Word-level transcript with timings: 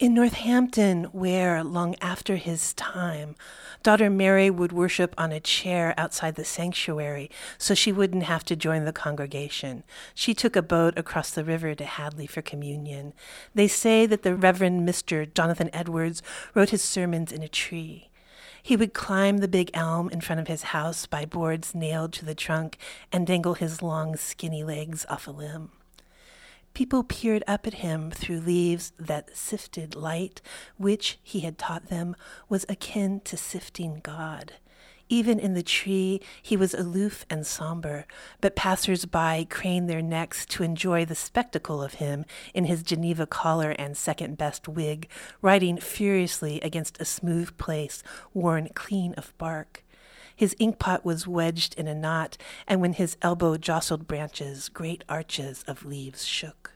In 0.00 0.14
Northampton, 0.14 1.04
where, 1.12 1.62
long 1.62 1.94
after 2.00 2.36
his 2.36 2.72
time, 2.72 3.36
daughter 3.82 4.08
Mary 4.08 4.48
would 4.48 4.72
worship 4.72 5.14
on 5.18 5.30
a 5.30 5.40
chair 5.40 5.92
outside 5.98 6.36
the 6.36 6.44
sanctuary 6.44 7.30
so 7.58 7.74
she 7.74 7.92
wouldn't 7.92 8.22
have 8.22 8.42
to 8.46 8.56
join 8.56 8.86
the 8.86 8.94
congregation, 8.94 9.84
she 10.14 10.32
took 10.32 10.56
a 10.56 10.62
boat 10.62 10.98
across 10.98 11.32
the 11.32 11.44
river 11.44 11.74
to 11.74 11.84
Hadley 11.84 12.26
for 12.26 12.40
communion. 12.40 13.12
They 13.54 13.68
say 13.68 14.06
that 14.06 14.22
the 14.22 14.34
Reverend 14.34 14.88
Mr. 14.88 15.30
Jonathan 15.34 15.68
Edwards 15.74 16.22
wrote 16.54 16.70
his 16.70 16.80
sermons 16.82 17.30
in 17.30 17.42
a 17.42 17.48
tree. 17.48 18.08
He 18.62 18.76
would 18.76 18.94
climb 18.94 19.38
the 19.38 19.48
big 19.48 19.70
elm 19.74 20.08
in 20.08 20.22
front 20.22 20.40
of 20.40 20.48
his 20.48 20.72
house 20.72 21.04
by 21.04 21.26
boards 21.26 21.74
nailed 21.74 22.14
to 22.14 22.24
the 22.24 22.34
trunk 22.34 22.78
and 23.12 23.26
dangle 23.26 23.52
his 23.52 23.82
long, 23.82 24.16
skinny 24.16 24.64
legs 24.64 25.04
off 25.10 25.28
a 25.28 25.30
limb. 25.30 25.72
People 26.74 27.02
peered 27.02 27.44
up 27.46 27.66
at 27.66 27.74
him 27.74 28.10
through 28.10 28.40
leaves 28.40 28.92
that 28.98 29.36
sifted 29.36 29.94
light, 29.94 30.40
which, 30.76 31.18
he 31.22 31.40
had 31.40 31.58
taught 31.58 31.86
them, 31.86 32.16
was 32.48 32.64
akin 32.68 33.20
to 33.20 33.36
sifting 33.36 34.00
God. 34.02 34.54
Even 35.12 35.40
in 35.40 35.54
the 35.54 35.62
tree, 35.62 36.20
he 36.40 36.56
was 36.56 36.72
aloof 36.72 37.26
and 37.28 37.44
somber, 37.44 38.06
but 38.40 38.54
passers 38.54 39.06
by 39.06 39.44
craned 39.50 39.90
their 39.90 40.00
necks 40.00 40.46
to 40.46 40.62
enjoy 40.62 41.04
the 41.04 41.16
spectacle 41.16 41.82
of 41.82 41.94
him 41.94 42.24
in 42.54 42.66
his 42.66 42.84
Geneva 42.84 43.26
collar 43.26 43.72
and 43.72 43.96
second 43.96 44.38
best 44.38 44.68
wig, 44.68 45.08
riding 45.42 45.78
furiously 45.78 46.60
against 46.60 47.00
a 47.00 47.04
smooth 47.04 47.58
place 47.58 48.04
worn 48.32 48.68
clean 48.72 49.12
of 49.14 49.36
bark. 49.36 49.82
His 50.40 50.54
inkpot 50.58 51.04
was 51.04 51.26
wedged 51.26 51.74
in 51.74 51.86
a 51.86 51.94
knot, 51.94 52.38
and 52.66 52.80
when 52.80 52.94
his 52.94 53.18
elbow 53.20 53.58
jostled 53.58 54.06
branches, 54.06 54.70
great 54.70 55.04
arches 55.06 55.62
of 55.66 55.84
leaves 55.84 56.24
shook. 56.24 56.72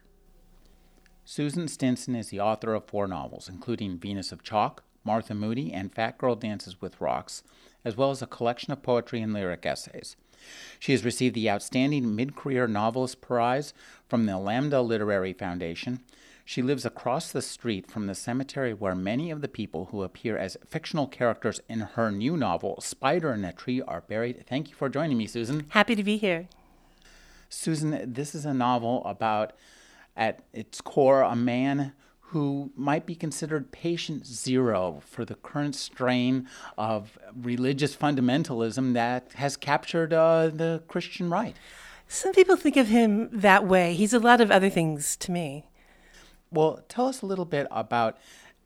Susan 1.25 1.67
Stinson 1.67 2.15
is 2.15 2.29
the 2.29 2.41
author 2.41 2.75
of 2.75 2.85
four 2.85 3.09
novels, 3.09 3.49
including 3.49 3.97
Venus 3.97 4.33
of 4.33 4.43
Chalk, 4.43 4.85
Martha 5.03 5.35
Moody, 5.35 5.73
and 5.73 5.95
Fat 5.95 6.19
Girl 6.19 6.37
Dances 6.37 6.83
with 6.83 7.01
Rocks, 7.01 7.43
as 7.87 7.97
well 7.97 8.11
as 8.11 8.21
a 8.21 8.27
collection 8.27 8.71
of 8.71 8.83
poetry 8.83 9.23
and 9.23 9.33
lyric 9.33 9.65
essays. 9.65 10.17
She 10.79 10.93
has 10.93 11.03
received 11.03 11.35
the 11.35 11.49
Outstanding 11.49 12.15
Mid 12.15 12.37
Career 12.37 12.67
Novelist 12.67 13.23
Prize 13.23 13.73
from 14.07 14.27
the 14.27 14.37
Lambda 14.37 14.83
Literary 14.83 15.33
Foundation, 15.33 16.01
she 16.45 16.61
lives 16.61 16.85
across 16.85 17.33
the 17.33 17.41
street 17.41 17.91
from 17.91 18.07
the 18.07 18.15
cemetery 18.15 18.75
where 18.75 18.95
many 18.95 19.31
of 19.31 19.41
the 19.41 19.49
people 19.49 19.87
who 19.87 20.03
appear 20.03 20.37
as 20.37 20.59
fictional 20.69 21.07
characters 21.07 21.61
in 21.69 21.81
her 21.81 22.13
new 22.13 22.37
novel, 22.37 22.81
Spider 22.81 23.33
in 23.33 23.45
a 23.45 23.53
Tree, 23.53 23.81
are 23.81 24.03
buried. 24.03 24.45
Thank 24.47 24.69
you 24.69 24.75
for 24.75 24.89
joining 24.89 25.17
me, 25.17 25.27
Susan. 25.27 25.67
Happy 25.71 25.95
to 25.95 26.05
be 26.05 26.19
here. 26.19 26.49
Susan, 27.49 28.13
this 28.13 28.35
is 28.35 28.45
a 28.45 28.53
novel 28.53 29.03
about, 29.07 29.55
at 30.17 30.45
its 30.53 30.81
core, 30.81 31.23
a 31.23 31.37
man 31.37 31.93
who 32.29 32.73
might 32.77 33.07
be 33.07 33.15
considered 33.15 33.71
patient 33.71 34.27
zero 34.27 35.01
for 35.07 35.25
the 35.25 35.37
current 35.37 35.75
strain 35.75 36.49
of 36.77 37.17
religious 37.35 37.95
fundamentalism 37.95 38.93
that 38.93 39.33
has 39.35 39.57
captured 39.57 40.13
uh, 40.13 40.49
the 40.49 40.83
Christian 40.89 41.31
right. 41.31 41.57
Some 42.09 42.33
people 42.33 42.57
think 42.57 42.77
of 42.77 42.89
him 42.89 43.31
that 43.33 43.67
way. 43.67 43.95
He's 43.95 44.13
a 44.13 44.19
lot 44.19 44.41
of 44.41 44.51
other 44.51 44.69
things 44.69 45.17
to 45.19 45.31
me. 45.31 45.67
Well, 46.55 46.85
tell 46.89 47.09
us 47.09 47.21
a 47.21 47.27
little 47.27 47.45
bit 47.45 47.67
about 47.73 48.17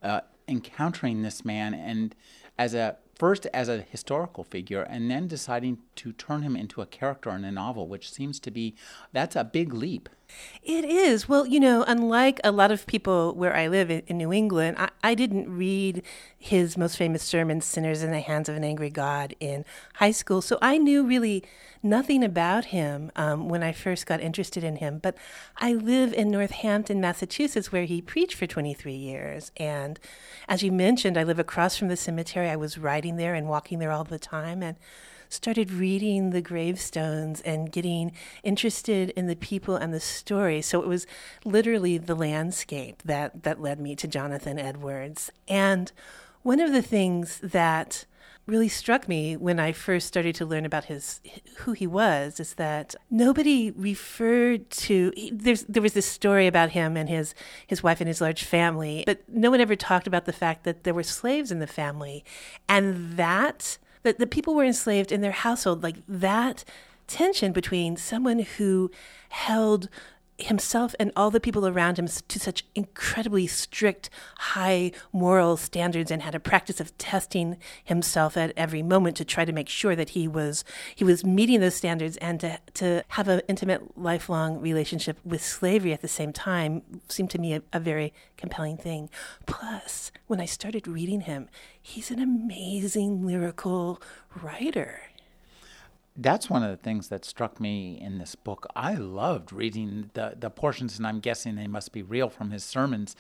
uh, 0.03 0.21
encountering 0.47 1.23
this 1.23 1.43
man 1.43 1.73
and 1.73 2.15
as 2.59 2.75
a 2.75 2.99
first 3.15 3.47
as 3.47 3.69
a 3.69 3.81
historical 3.81 4.45
figure 4.45 4.83
and 4.83 5.11
then 5.11 5.27
deciding 5.27 5.79
to 5.97 6.13
turn 6.13 6.43
him 6.43 6.55
into 6.55 6.83
a 6.83 6.87
character 6.87 7.31
in 7.31 7.45
a 7.45 7.51
novel, 7.51 7.89
which 7.89 8.13
seems 8.13 8.39
to 8.41 8.51
be 8.51 8.77
that's 9.13 9.37
a 9.37 9.43
big 9.43 9.73
leap. 9.73 10.11
It 10.63 10.85
is. 10.85 11.29
Well, 11.29 11.47
you 11.47 11.61
know, 11.61 11.83
unlike 11.87 12.41
a 12.45 12.53
lot 12.53 12.71
of 12.71 12.87
people 12.87 13.35
where 13.35 13.57
I 13.57 13.69
live 13.69 13.91
in, 13.91 14.03
in 14.07 14.19
New 14.19 14.33
England, 14.33 14.77
I, 14.79 14.91
I, 15.03 15.15
didn't 15.15 15.49
read 15.49 16.03
his 16.37 16.77
most 16.77 16.99
famous 16.99 17.23
sermon, 17.23 17.63
Sinners 17.63 18.03
in 18.03 18.11
the 18.11 18.21
Hands 18.21 18.47
of 18.49 18.55
an 18.55 18.65
Angry 18.65 18.91
God, 18.91 19.35
in 19.41 19.65
high 19.95 20.11
school. 20.11 20.43
So 20.43 20.59
I 20.61 20.77
knew 20.77 21.07
really 21.07 21.43
nothing 21.83 22.23
about 22.23 22.67
him 22.67 23.11
um, 23.17 23.49
when 23.49 23.63
I 23.63 23.73
first 23.73 24.05
got 24.05 24.21
interested 24.21 24.63
in 24.63 24.77
him. 24.77 24.99
But 24.99 25.17
I 25.57 25.73
live 25.73 26.13
in 26.13 26.31
Northampton, 26.31 27.01
Massachusetts, 27.01 27.73
where 27.73 27.85
he 27.85 28.03
preached 28.03 28.35
for 28.35 28.47
23 28.47 28.93
years. 28.93 29.51
And 29.57 29.99
as 30.49 30.63
you 30.63 30.71
mentioned, 30.71 31.17
I 31.17 31.25
live 31.25 31.39
across 31.39 31.77
from 31.79 31.89
the 31.89 31.97
cemetery. 31.97 32.51
I 32.51 32.57
was 32.57 32.77
riding 32.77 33.17
there 33.17 33.35
and 33.35 33.49
walking 33.49 33.79
there 33.79 33.93
all 33.93 34.05
the 34.05 34.19
time. 34.19 34.63
And 34.63 34.77
started 35.29 35.71
reading 35.71 36.31
the 36.31 36.43
gravestones 36.43 37.41
and 37.43 37.71
getting 37.71 38.13
interested 38.43 39.11
in 39.11 39.27
the 39.27 39.37
people 39.37 39.77
and 39.77 39.93
the 39.93 40.01
story. 40.01 40.63
So 40.63 40.83
it 40.83 40.89
was 40.89 41.07
literally 41.45 41.99
the 41.99 42.15
landscape 42.15 43.03
that, 43.05 43.43
that 43.43 43.61
led 43.61 43.81
me 43.81 43.95
to 43.97 44.09
Jonathan 44.09 44.59
Edwards. 44.59 45.31
And 45.47 45.93
one 46.43 46.61
of 46.61 46.73
the 46.73 46.83
things 46.83 47.41
that 47.43 48.07
really 48.49 48.69
struck 48.69 49.07
me 49.07 49.37
when 49.37 49.61
I 49.61 49.73
first 49.73 50.09
started 50.09 50.35
to 50.37 50.47
learn 50.47 50.65
about 50.65 50.87
his 50.87 51.21
who 51.59 51.73
he 51.73 51.87
was 51.87 52.41
is 52.41 52.55
that 52.55 52.95
nobody 53.11 53.71
referred 53.73 54.71
to 54.71 55.13
there's 55.31 55.65
there 55.65 55.83
was 55.83 55.93
this 55.93 56.07
story 56.07 56.47
about 56.47 56.71
him 56.71 56.97
and 56.97 57.11
his 57.11 57.35
his 57.67 57.83
wife 57.83 58.01
and 58.01 58.09
his 58.09 58.23
large 58.23 58.45
family 58.45 59.05
but 59.05 59.23
no 59.29 59.51
one 59.51 59.61
ever 59.61 59.77
talked 59.77 60.07
about 60.07 60.25
the 60.25 60.33
fact 60.33 60.65
that 60.65 60.85
there 60.85 60.95
were 60.95 61.03
slaves 61.03 61.53
in 61.53 61.59
the 61.59 61.67
family 61.67 62.25
and 62.69 63.19
that 63.19 63.77
that 64.09 64.19
the 64.19 64.27
people 64.27 64.55
were 64.55 64.65
enslaved 64.65 65.13
in 65.13 65.21
their 65.21 65.33
household, 65.33 65.83
like 65.83 65.97
that 66.09 66.65
tension 67.07 67.53
between 67.53 67.95
someone 67.95 68.39
who 68.39 68.91
held 69.29 69.91
himself 70.39 70.95
and 71.01 71.11
all 71.17 71.31
the 71.31 71.41
people 71.41 71.67
around 71.67 71.99
him 71.99 72.07
to 72.07 72.41
such 72.41 72.65
incredibly 72.75 73.47
strict, 73.47 74.09
high 74.39 74.93
moral 75.13 75.57
standards, 75.57 76.11
and 76.11 76.23
had 76.23 76.35
a 76.35 76.41
practice 76.41 76.81
of 76.81 76.97
testing 76.97 77.57
himself 77.85 78.37
at 78.37 78.53
every 78.57 78.83
moment 78.83 79.17
to 79.17 79.25
try 79.25 79.45
to 79.45 79.53
make 79.53 79.69
sure 79.69 79.97
that 79.97 80.11
he 80.11 80.29
was 80.29 80.65
he 80.95 81.05
was 81.05 81.25
meeting 81.25 81.61
those 81.61 81.75
standards, 81.75 82.17
and 82.19 82.41
to 82.41 82.59
to 82.75 83.03
have 83.09 83.29
an 83.29 83.43
intimate, 83.49 83.99
lifelong 83.99 84.61
relationship 84.61 85.19
with 85.25 85.43
slavery 85.43 85.93
at 85.93 86.03
the 86.03 86.09
same 86.09 86.33
time 86.33 86.83
seemed 87.09 87.31
to 87.31 87.39
me 87.39 87.55
a, 87.55 87.63
a 87.73 87.81
very 87.81 88.13
compelling 88.37 88.77
thing. 88.77 89.11
Plus, 89.47 90.13
when 90.27 90.41
I 90.41 90.45
started 90.45 90.87
reading 90.87 91.23
him, 91.23 91.49
he's 91.83 92.11
an 92.11 92.21
amazing 92.21 93.27
lyrical 93.27 94.01
writer 94.41 95.01
that's 96.19 96.51
one 96.51 96.65
of 96.65 96.71
the 96.71 96.77
things 96.77 97.09
that 97.09 97.25
struck 97.25 97.61
me 97.61 97.99
in 98.01 98.19
this 98.19 98.35
book. 98.35 98.67
I 98.75 98.95
loved 98.95 99.53
reading 99.53 100.11
the, 100.15 100.35
the 100.39 100.51
portions, 100.51 100.99
and 100.99 101.07
I'm 101.07 101.21
guessing 101.21 101.55
they 101.55 101.69
must 101.69 101.93
be 101.93 102.03
real 102.03 102.29
from 102.29 102.51
his 102.51 102.65
sermons. 102.65 103.15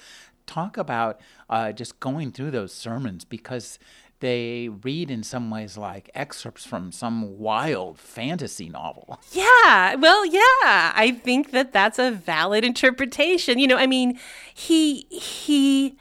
Talk 0.46 0.76
about 0.76 1.20
uh, 1.48 1.72
just 1.72 2.00
going 2.00 2.32
through 2.32 2.50
those 2.50 2.72
sermons 2.72 3.24
because 3.24 3.78
they 4.20 4.68
read 4.82 5.10
in 5.10 5.22
some 5.22 5.48
ways 5.48 5.78
like 5.78 6.10
excerpts 6.12 6.66
from 6.66 6.90
some 6.90 7.38
wild 7.38 7.98
fantasy 7.98 8.68
novel. 8.68 9.20
Yeah, 9.32 9.94
well, 9.94 10.26
yeah, 10.26 10.92
I 10.94 11.20
think 11.22 11.52
that 11.52 11.72
that's 11.72 11.98
a 11.98 12.10
valid 12.10 12.64
interpretation. 12.64 13.58
You 13.58 13.68
know, 13.68 13.76
I 13.76 13.86
mean, 13.86 14.18
he 14.52 15.02
he 15.10 15.96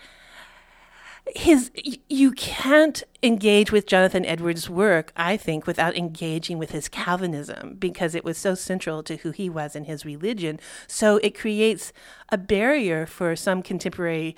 his 1.36 1.72
you 2.10 2.32
can't 2.32 3.04
engage 3.24 3.72
with 3.72 3.88
Jonathan 3.88 4.26
Edwards' 4.26 4.70
work, 4.70 5.12
I 5.16 5.38
think, 5.38 5.68
without 5.68 5.98
engaging 5.98 6.58
with 6.58 6.72
his 6.72 6.88
Calvinism 6.88 7.76
because 7.80 8.16
it 8.16 8.24
was 8.24 8.38
so 8.38 8.56
central 8.56 9.04
to 9.04 9.18
who 9.18 9.32
he 9.32 9.50
was 9.50 9.76
and 9.76 9.86
his 9.86 10.06
religion. 10.06 10.60
So 10.88 11.18
it 11.18 11.38
creates 11.38 11.94
a 12.30 12.38
barrier 12.38 13.06
for 13.06 13.36
some 13.36 13.62
contemporary 13.62 14.36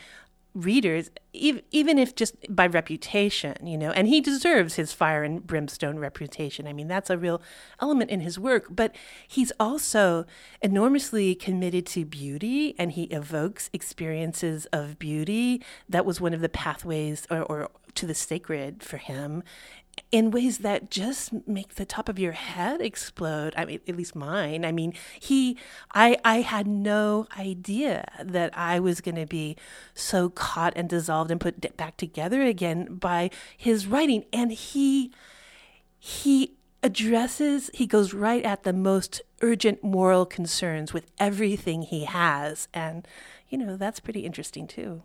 readers, 0.55 1.11
even 1.31 1.99
if 1.99 2.15
just 2.15 2.35
by 2.49 2.65
reputation, 2.65 3.55
you 3.65 3.77
know, 3.77 3.91
and 3.91 4.07
he 4.07 4.19
deserves 4.19 4.75
his 4.75 4.91
fire 4.93 5.23
and 5.23 5.45
brimstone 5.45 5.99
reputation. 5.99 6.67
I 6.67 6.73
mean, 6.73 6.87
that's 6.87 7.09
a 7.09 7.17
real 7.17 7.41
element 7.79 8.09
in 8.09 8.21
his 8.21 8.39
work, 8.39 8.65
but 8.69 8.95
he's 9.27 9.51
also 9.59 10.25
enormously 10.61 11.35
committed 11.35 11.85
to 11.87 12.03
beauty 12.03 12.75
and 12.79 12.91
he 12.91 13.03
evokes 13.03 13.69
experiences 13.73 14.65
of 14.73 14.97
beauty. 14.97 15.63
That 15.87 16.05
was 16.05 16.19
one 16.19 16.33
of 16.33 16.41
the 16.41 16.49
pathways 16.49 17.27
or, 17.29 17.43
or 17.43 17.69
to 17.95 18.05
the 18.05 18.15
sacred 18.15 18.83
for 18.83 18.97
him 18.97 19.43
in 20.11 20.31
ways 20.31 20.59
that 20.59 20.91
just 20.91 21.47
make 21.47 21.75
the 21.75 21.85
top 21.85 22.09
of 22.09 22.19
your 22.19 22.31
head 22.33 22.81
explode. 22.81 23.53
I 23.57 23.65
mean, 23.65 23.79
at 23.87 23.95
least 23.95 24.15
mine. 24.15 24.65
I 24.65 24.71
mean, 24.71 24.93
he, 25.19 25.57
I, 25.93 26.17
I 26.23 26.41
had 26.41 26.67
no 26.67 27.27
idea 27.37 28.05
that 28.23 28.57
I 28.57 28.79
was 28.79 29.01
going 29.01 29.15
to 29.15 29.25
be 29.25 29.55
so 29.93 30.29
caught 30.29 30.73
and 30.75 30.89
dissolved 30.89 31.31
and 31.31 31.39
put 31.39 31.75
back 31.77 31.97
together 31.97 32.41
again 32.41 32.95
by 32.95 33.29
his 33.57 33.87
writing. 33.87 34.25
And 34.33 34.51
he, 34.51 35.11
he 35.97 36.53
addresses, 36.81 37.69
he 37.73 37.85
goes 37.85 38.13
right 38.13 38.43
at 38.43 38.63
the 38.63 38.73
most 38.73 39.21
urgent 39.41 39.83
moral 39.83 40.25
concerns 40.25 40.93
with 40.93 41.11
everything 41.19 41.83
he 41.83 42.05
has. 42.05 42.67
And, 42.73 43.07
you 43.49 43.57
know, 43.57 43.77
that's 43.77 43.99
pretty 43.99 44.25
interesting 44.25 44.67
too. 44.67 45.03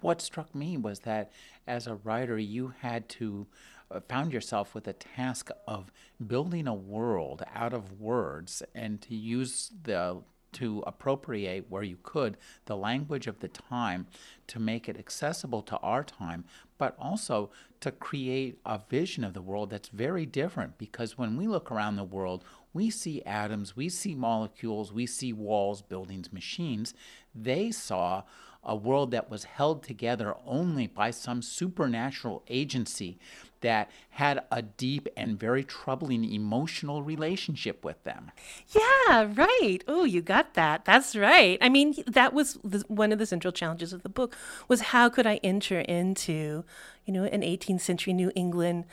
What 0.00 0.20
struck 0.20 0.54
me 0.54 0.76
was 0.76 1.00
that 1.00 1.30
as 1.66 1.86
a 1.86 1.96
writer, 1.96 2.38
you 2.38 2.74
had 2.80 3.08
to 3.10 3.46
Uh, 3.92 4.00
found 4.08 4.32
yourself 4.32 4.74
with 4.74 4.88
a 4.88 4.92
task 4.92 5.50
of 5.66 5.92
building 6.26 6.66
a 6.66 6.74
world 6.74 7.42
out 7.54 7.72
of 7.72 8.00
words 8.00 8.62
and 8.74 9.00
to 9.02 9.14
use 9.14 9.70
the 9.82 10.22
to 10.52 10.84
appropriate 10.86 11.64
where 11.70 11.82
you 11.82 11.96
could 12.02 12.36
the 12.66 12.76
language 12.76 13.26
of 13.26 13.40
the 13.40 13.48
time 13.48 14.06
to 14.46 14.60
make 14.60 14.86
it 14.86 14.98
accessible 14.98 15.62
to 15.62 15.76
our 15.78 16.04
time, 16.04 16.44
but 16.76 16.94
also 16.98 17.50
to 17.80 17.90
create 17.90 18.58
a 18.66 18.78
vision 18.90 19.24
of 19.24 19.32
the 19.32 19.40
world 19.40 19.70
that's 19.70 19.88
very 19.88 20.26
different 20.26 20.76
because 20.76 21.16
when 21.16 21.36
we 21.38 21.48
look 21.48 21.72
around 21.72 21.96
the 21.96 22.04
world, 22.04 22.44
we 22.74 22.90
see 22.90 23.22
atoms, 23.22 23.74
we 23.74 23.88
see 23.88 24.14
molecules, 24.14 24.92
we 24.92 25.06
see 25.06 25.32
walls, 25.32 25.80
buildings, 25.80 26.32
machines. 26.32 26.92
They 27.34 27.70
saw 27.70 28.24
a 28.64 28.76
world 28.76 29.10
that 29.10 29.30
was 29.30 29.44
held 29.44 29.82
together 29.82 30.34
only 30.46 30.86
by 30.86 31.10
some 31.10 31.42
supernatural 31.42 32.42
agency 32.48 33.18
that 33.60 33.90
had 34.10 34.42
a 34.50 34.62
deep 34.62 35.08
and 35.16 35.38
very 35.38 35.64
troubling 35.64 36.24
emotional 36.24 37.02
relationship 37.02 37.84
with 37.84 38.02
them. 38.04 38.30
Yeah, 38.68 39.32
right. 39.34 39.78
Oh, 39.88 40.04
you 40.04 40.20
got 40.20 40.54
that. 40.54 40.84
That's 40.84 41.16
right. 41.16 41.58
I 41.60 41.68
mean, 41.68 41.94
that 42.06 42.32
was 42.32 42.58
the, 42.62 42.84
one 42.88 43.12
of 43.12 43.18
the 43.18 43.26
central 43.26 43.52
challenges 43.52 43.92
of 43.92 44.02
the 44.02 44.08
book 44.08 44.36
was 44.68 44.80
how 44.80 45.08
could 45.08 45.26
I 45.26 45.36
enter 45.42 45.80
into, 45.80 46.64
you 47.04 47.12
know, 47.12 47.24
an 47.24 47.42
18th 47.42 47.80
century 47.80 48.12
New 48.12 48.30
England 48.34 48.84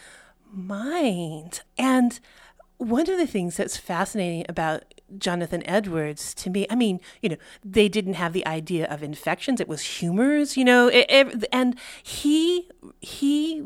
mind? 0.52 1.62
And 1.78 2.20
one 2.78 3.10
of 3.10 3.18
the 3.18 3.28
things 3.28 3.58
that's 3.58 3.78
fascinating 3.78 4.46
about 4.48 4.84
Jonathan 5.18 5.64
Edwards 5.68 6.34
to 6.36 6.50
me, 6.50 6.66
I 6.70 6.76
mean, 6.76 7.00
you 7.22 7.30
know, 7.30 7.38
they 7.64 7.90
didn't 7.90 8.14
have 8.14 8.34
the 8.34 8.46
idea 8.46 8.86
of 8.88 9.04
infections; 9.04 9.60
it 9.60 9.68
was 9.68 9.82
humors, 9.82 10.58
you 10.58 10.66
know, 10.66 10.88
it, 10.88 11.06
it, 11.10 11.46
and 11.52 11.78
he 12.04 12.70
he 13.02 13.66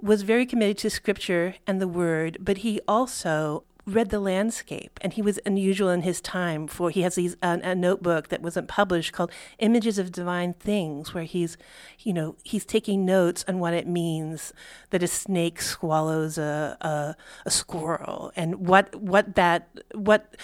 was 0.00 0.22
very 0.22 0.46
committed 0.46 0.78
to 0.78 0.90
scripture 0.90 1.56
and 1.66 1.80
the 1.80 1.88
word, 1.88 2.38
but 2.40 2.58
he 2.58 2.80
also 2.88 3.64
read 3.94 4.10
the 4.10 4.20
landscape, 4.20 4.98
and 5.02 5.12
he 5.12 5.22
was 5.22 5.38
unusual 5.44 5.90
in 5.90 6.02
his 6.02 6.20
time. 6.20 6.66
For 6.66 6.90
he 6.90 7.02
has 7.02 7.14
these 7.14 7.36
uh, 7.42 7.58
a 7.62 7.74
notebook 7.74 8.28
that 8.28 8.42
wasn't 8.42 8.68
published 8.68 9.12
called 9.12 9.30
"Images 9.58 9.98
of 9.98 10.12
Divine 10.12 10.54
Things," 10.54 11.14
where 11.14 11.24
he's, 11.24 11.56
you 11.98 12.12
know, 12.12 12.36
he's 12.44 12.64
taking 12.64 13.04
notes 13.04 13.44
on 13.48 13.58
what 13.58 13.74
it 13.74 13.86
means 13.86 14.52
that 14.90 15.02
a 15.02 15.06
snake 15.06 15.60
swallows 15.60 16.38
a 16.38 16.76
a, 16.80 17.16
a 17.44 17.50
squirrel, 17.50 18.32
and 18.36 18.66
what 18.66 18.94
what 18.96 19.34
that 19.34 19.68
what 19.94 20.36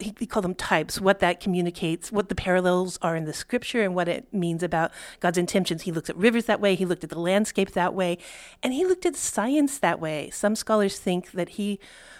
he, 0.00 0.14
he 0.18 0.26
called 0.26 0.44
them 0.44 0.54
types, 0.54 1.00
what 1.00 1.20
that 1.20 1.40
communicates, 1.40 2.10
what 2.10 2.28
the 2.28 2.34
parallels 2.34 2.98
are 3.02 3.16
in 3.16 3.24
the 3.24 3.32
scripture, 3.32 3.82
and 3.82 3.94
what 3.94 4.08
it 4.08 4.32
means 4.32 4.62
about 4.62 4.90
God's 5.20 5.38
intentions. 5.38 5.82
He 5.82 5.92
looks 5.92 6.10
at 6.10 6.16
rivers 6.16 6.46
that 6.46 6.60
way. 6.60 6.74
He 6.74 6.86
looked 6.86 7.04
at 7.04 7.10
the 7.10 7.20
landscape 7.20 7.72
that 7.72 7.94
way, 7.94 8.18
and 8.62 8.72
he 8.72 8.84
looked 8.84 9.06
at 9.06 9.16
science 9.16 9.78
that 9.78 10.00
way. 10.00 10.30
Some 10.30 10.56
scholars 10.56 10.98
think 10.98 11.32
that 11.32 11.50
he 11.50 11.78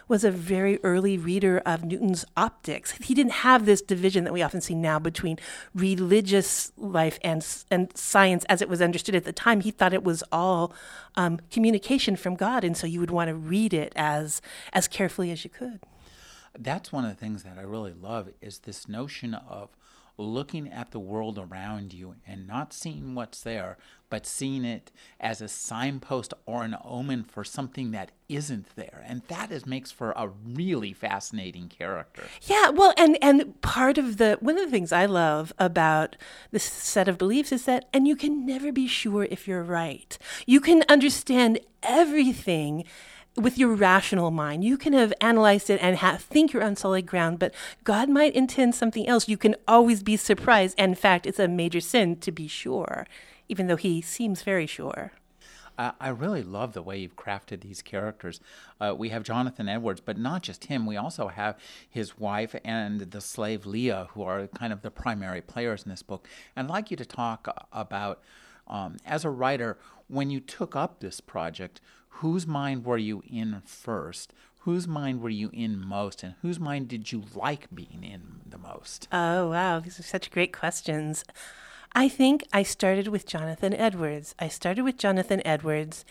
was 0.09 0.25
a 0.25 0.31
very 0.31 0.79
early 0.83 1.17
reader 1.17 1.63
of 1.65 1.85
Newton's 1.85 2.25
optics. 2.37 2.93
He 2.93 3.15
didn't 3.15 3.33
have 3.33 3.67
this 3.67 3.83
division 3.83 4.25
that 4.25 4.33
we 4.33 4.43
often 4.43 4.61
see 4.61 4.75
now 4.75 4.99
between 4.99 5.39
religious 5.75 6.73
life 6.77 7.19
and, 7.23 7.47
and 7.71 7.97
science 7.97 8.45
as 8.49 8.63
it 8.63 8.69
was 8.69 8.83
understood 8.83 9.15
at 9.15 9.25
the 9.25 9.33
time. 9.33 9.61
He 9.61 9.71
thought 9.71 9.93
it 9.93 10.05
was 10.05 10.23
all 10.31 10.73
um, 11.17 11.41
communication 11.51 12.17
from 12.17 12.35
God, 12.35 12.65
and 12.65 12.77
so 12.77 12.87
you 12.87 13.01
would 13.01 13.11
want 13.11 13.29
to 13.29 13.35
read 13.35 13.73
it 13.73 13.93
as, 13.97 14.43
as 14.73 14.89
carefully 14.89 15.31
as 15.31 15.45
you 15.45 15.51
could. 15.51 15.81
That's 16.59 16.93
one 16.93 17.05
of 17.05 17.11
the 17.11 17.17
things 17.17 17.43
that 17.43 17.59
I 17.59 17.63
really 17.63 17.93
love 17.93 18.29
is 18.41 18.61
this 18.61 18.89
notion 18.89 19.35
of 19.35 19.71
looking 20.17 20.69
at 20.69 20.93
the 20.93 21.01
world 21.01 21.39
around 21.39 21.93
you 21.93 22.15
and 22.27 22.47
not 22.47 22.73
seeing 22.73 23.15
what's 23.15 23.43
there, 23.43 23.77
but 24.15 24.27
seeing 24.27 24.65
it 24.65 24.93
as 25.19 25.41
a 25.41 25.49
signpost 25.49 26.33
or 26.47 26.63
an 26.63 26.77
omen 26.85 27.25
for 27.25 27.43
something 27.43 27.91
that 27.91 28.13
isn't 28.29 28.69
there. 28.77 29.05
And 29.05 29.23
that 29.27 29.51
is 29.51 29.67
makes 29.67 29.91
for 29.91 30.13
a 30.13 30.31
really 30.47 30.93
fascinating 30.93 31.69
character. 31.69 32.23
Yeah, 32.43 32.71
well 32.71 32.95
and 32.97 33.19
and 33.21 33.61
part 33.61 33.99
of 33.99 34.19
the 34.19 34.37
one 34.39 34.57
of 34.57 34.67
the 34.67 34.71
things 34.71 34.93
I 34.93 35.07
love 35.07 35.53
about 35.59 36.15
this 36.53 36.63
set 36.63 37.09
of 37.09 37.19
beliefs 37.19 37.51
is 37.51 37.65
that 37.65 37.89
and 37.93 38.07
you 38.07 38.15
can 38.15 38.47
never 38.47 38.71
be 38.71 38.87
sure 38.87 39.25
if 39.25 39.49
you're 39.49 39.65
right. 39.65 40.17
You 40.47 40.61
can 40.61 40.85
understand 40.89 41.59
everything 41.83 42.85
with 43.37 43.59
your 43.59 43.75
rational 43.75 44.31
mind. 44.31 44.63
You 44.63 44.77
can 44.77 44.93
have 44.93 45.13
analyzed 45.21 45.69
it 45.71 45.81
and 45.83 45.97
have, 45.97 46.23
think 46.23 46.53
you're 46.53 46.63
on 46.63 46.77
solid 46.77 47.07
ground, 47.07 47.39
but 47.39 47.53
God 47.83 48.09
might 48.09 48.35
intend 48.35 48.75
something 48.75 49.09
else. 49.09 49.29
You 49.29 49.37
can 49.37 49.57
always 49.67 50.03
be 50.03 50.17
surprised. 50.17 50.77
And 50.79 50.91
in 50.91 50.97
fact, 50.97 51.27
it's 51.27 51.41
a 51.41 51.49
major 51.49 51.81
sin 51.81 52.17
to 52.21 52.31
be 52.31 52.47
sure, 52.47 53.07
even 53.49 53.67
though 53.67 53.77
he 53.77 54.01
seems 54.01 54.43
very 54.43 54.67
sure. 54.67 55.13
Uh, 55.77 55.93
I 56.01 56.09
really 56.09 56.43
love 56.43 56.73
the 56.73 56.83
way 56.83 56.99
you've 56.99 57.17
crafted 57.17 57.61
these 57.61 57.83
characters. 57.83 58.41
Uh, 58.81 58.95
we 58.97 59.09
have 59.09 59.25
Jonathan 59.25 59.69
Edwards, 59.69 60.01
but 60.01 60.17
not 60.17 60.43
just 60.43 60.67
him. 60.67 60.87
We 60.87 60.97
also 60.97 61.29
have 61.29 61.59
his 61.89 62.17
wife 62.17 62.55
and 62.65 63.01
the 63.01 63.21
slave 63.21 63.67
Leah, 63.67 64.09
who 64.13 64.23
are 64.23 64.47
kind 64.47 64.73
of 64.73 64.83
the 64.83 64.91
primary 64.91 65.41
players 65.41 65.83
in 65.83 65.91
this 65.91 66.03
book. 66.03 66.29
And 66.55 66.69
I'd 66.69 66.71
like 66.71 66.91
you 66.91 66.97
to 66.97 67.05
talk 67.05 67.67
about, 67.73 68.23
um, 68.69 68.99
as 69.05 69.25
a 69.25 69.31
writer, 69.31 69.77
when 70.07 70.31
you 70.31 70.39
took 70.39 70.77
up 70.77 71.01
this 71.01 71.21
project, 71.21 71.81
whose 72.09 72.47
mind 72.47 72.85
were 72.85 72.99
you 72.99 73.23
in 73.29 73.61
first? 73.65 74.33
Whose 74.61 74.87
mind 74.87 75.21
were 75.21 75.29
you 75.29 75.51
in 75.53 75.79
most? 75.85 76.23
And 76.23 76.37
whose 76.41 76.61
mind 76.61 76.89
did 76.89 77.11
you 77.11 77.25
like 77.35 77.67
being 77.75 78.05
in 78.05 78.43
the 78.47 78.59
most? 78.59 79.09
Oh, 79.11 79.51
wow. 79.51 79.81
These 79.81 79.99
are 79.99 80.05
such 80.05 80.31
great 80.31 80.53
questions. 80.53 81.25
I 81.95 82.09
think 82.09 82.45
I 82.53 82.63
started 82.65 83.09
with 83.09 83.27
Jonathan 83.27 83.73
Edwards. 83.73 84.35
I 84.39 84.49
started 84.49 84.83
with 84.83 84.99
Jonathan 84.99 85.41
Edwards. 85.45 86.05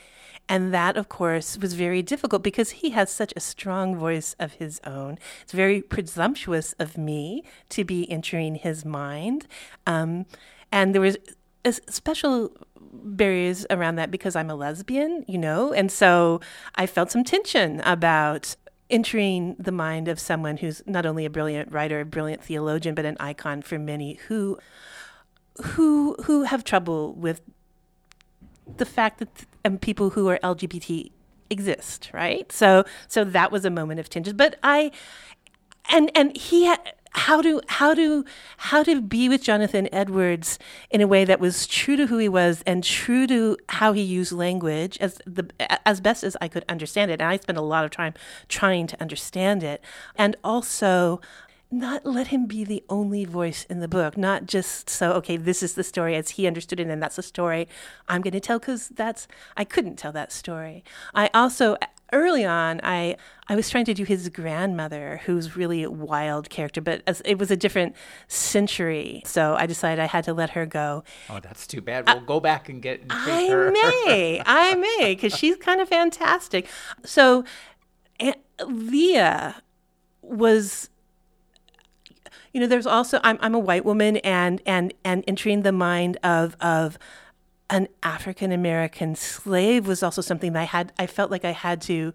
And 0.50 0.74
that, 0.74 0.98
of 0.98 1.10
course, 1.10 1.58
was 1.58 1.74
very 1.74 2.02
difficult 2.02 2.44
because 2.44 2.72
he 2.72 2.90
has 2.92 3.12
such 3.12 3.34
a 3.36 3.40
strong 3.40 3.96
voice 3.96 4.36
of 4.40 4.54
his 4.54 4.82
own. 4.86 5.18
It's 5.42 5.54
very 5.54 5.82
presumptuous 5.82 6.74
of 6.80 6.98
me 6.98 7.44
to 7.70 7.84
be 7.84 8.10
entering 8.12 8.56
his 8.56 8.84
mind. 8.84 9.48
Um, 9.88 10.26
and 10.72 10.94
there 10.94 11.02
was 11.02 11.18
special 11.66 12.52
barriers 12.92 13.66
around 13.70 13.96
that 13.96 14.12
because 14.12 14.36
I'm 14.36 14.50
a 14.50 14.56
lesbian, 14.56 15.24
you 15.28 15.38
know, 15.38 15.72
and 15.72 15.92
so 15.92 16.42
I 16.76 16.88
felt 16.88 17.12
some 17.12 17.24
tension 17.24 17.80
about 17.82 18.56
entering 18.90 19.56
the 19.58 19.72
mind 19.72 20.08
of 20.08 20.20
someone 20.20 20.58
who's 20.58 20.84
not 20.86 21.06
only 21.06 21.26
a 21.26 21.30
brilliant 21.30 21.72
writer, 21.72 22.02
a 22.02 22.06
brilliant 22.06 22.44
theologian, 22.44 22.96
but 22.96 23.06
an 23.06 23.18
icon 23.20 23.62
for 23.62 23.80
many 23.80 24.16
who 24.28 24.58
who 25.62 26.16
who 26.24 26.44
have 26.44 26.64
trouble 26.64 27.14
with 27.14 27.42
the 28.78 28.86
fact 28.86 29.20
that 29.20 29.46
um, 29.66 29.78
people 29.78 30.12
who 30.12 30.28
are 30.30 30.40
LGBT 30.44 31.12
exist, 31.50 32.10
right? 32.14 32.52
So 32.52 32.84
so 33.08 33.24
that 33.24 33.52
was 33.52 33.66
a 33.66 33.70
moment 33.70 34.00
of 34.00 34.10
tension, 34.10 34.36
but 34.36 34.58
I 34.64 34.92
and 35.90 36.12
and 36.16 36.36
he 36.36 36.66
had 36.66 36.94
how 37.16 37.42
to 37.42 37.62
how 37.68 37.94
to 37.94 38.26
how 38.58 38.84
to 38.84 39.00
be 39.02 39.30
with 39.30 39.44
Jonathan 39.44 39.88
Edwards 39.92 40.58
in 40.90 41.00
a 41.02 41.08
way 41.08 41.26
that 41.26 41.40
was 41.40 41.68
true 41.68 41.96
to 41.96 42.08
who 42.08 42.18
he 42.18 42.28
was 42.28 42.64
and 42.66 42.84
true 42.84 43.28
to 43.28 43.56
how 43.70 43.94
he 43.94 44.02
used 44.02 44.32
language 44.32 44.98
as 45.00 45.22
the 45.26 45.48
as 45.86 46.02
best 46.02 46.24
as 46.24 46.36
I 46.42 46.48
could 46.48 46.66
understand 46.68 47.12
it. 47.12 47.22
And 47.22 47.30
I 47.30 47.38
spent 47.38 47.58
a 47.58 47.62
lot 47.62 47.86
of 47.86 47.92
time 47.92 48.14
trying 48.48 48.88
to 48.88 49.00
understand 49.02 49.64
it, 49.64 49.84
and 50.16 50.36
also 50.44 51.22
not 51.74 52.06
let 52.06 52.28
him 52.28 52.46
be 52.46 52.64
the 52.64 52.84
only 52.90 53.26
voice 53.26 53.66
in 53.70 53.80
the 53.80 53.88
book 53.88 54.18
not 54.18 54.46
just 54.46 54.90
so 54.90 55.14
okay 55.14 55.38
this 55.38 55.64
is 55.64 55.74
the 55.74 55.84
story 55.84 56.16
as 56.16 56.32
he 56.32 56.48
understood 56.48 56.80
it 56.80 56.88
and 56.88 57.02
that's 57.02 57.16
the 57.16 57.24
story 57.24 57.68
i'm 58.08 58.22
going 58.22 58.34
to 58.34 58.40
tell 58.40 58.60
because 58.60 58.90
that's 58.90 59.28
i 59.58 59.64
couldn't 59.64 59.96
tell 59.96 60.12
that 60.12 60.32
story 60.32 60.84
i 61.14 61.30
also 61.34 61.76
early 62.14 62.46
on, 62.46 62.80
I 62.84 63.18
I 63.50 63.56
was 63.56 63.70
trying 63.70 63.86
to 63.86 63.94
do 63.94 64.06
his 64.06 64.30
grandmother, 64.30 65.20
who's 65.26 65.58
really 65.58 65.84
a 65.84 65.92
wild 65.92 66.50
character, 66.50 66.80
but 66.80 67.02
as, 67.06 67.22
it 67.26 67.38
was 67.38 67.52
a 67.52 67.58
different 67.58 67.96
century, 68.30 69.22
so 69.26 69.56
I 69.56 69.66
decided 69.66 70.02
I 70.02 70.06
had 70.06 70.24
to 70.26 70.34
let 70.34 70.52
her 70.52 70.66
go. 70.66 71.04
Oh, 71.30 71.40
that's 71.42 71.68
too 71.68 71.82
bad. 71.82 72.08
We'll 72.08 72.22
go 72.22 72.40
back 72.40 72.70
and 72.70 72.82
get. 72.82 73.02
I 73.10 73.48
her. 73.50 73.72
may, 73.72 74.42
I 74.46 74.76
may, 75.00 75.16
because 75.16 75.38
she's 75.38 75.58
kind 75.58 75.82
of 75.82 75.90
fantastic. 75.90 76.68
So, 77.04 77.44
Aunt 78.20 78.38
Leah 78.66 79.62
was 80.22 80.90
you 82.54 82.62
know 82.62 82.68
there's 82.68 82.88
also 82.88 83.20
I'm 83.24 83.38
I'm 83.42 83.56
a 83.56 83.60
white 83.60 83.84
woman 83.84 84.18
and 84.18 84.62
and 84.66 84.94
and 85.04 85.24
entering 85.28 85.64
the 85.64 85.72
mind 85.72 86.18
of 86.24 86.56
of 86.62 86.98
an 87.70 87.88
African 88.04 88.52
American 88.52 89.16
slave 89.16 89.88
was 89.88 90.04
also 90.04 90.22
something 90.22 90.54
that 90.54 90.62
I 90.62 90.66
had 90.66 90.94
I 90.98 91.08
felt 91.08 91.32
like 91.32 91.44
I 91.44 91.52
had 91.52 91.82
to 91.84 92.14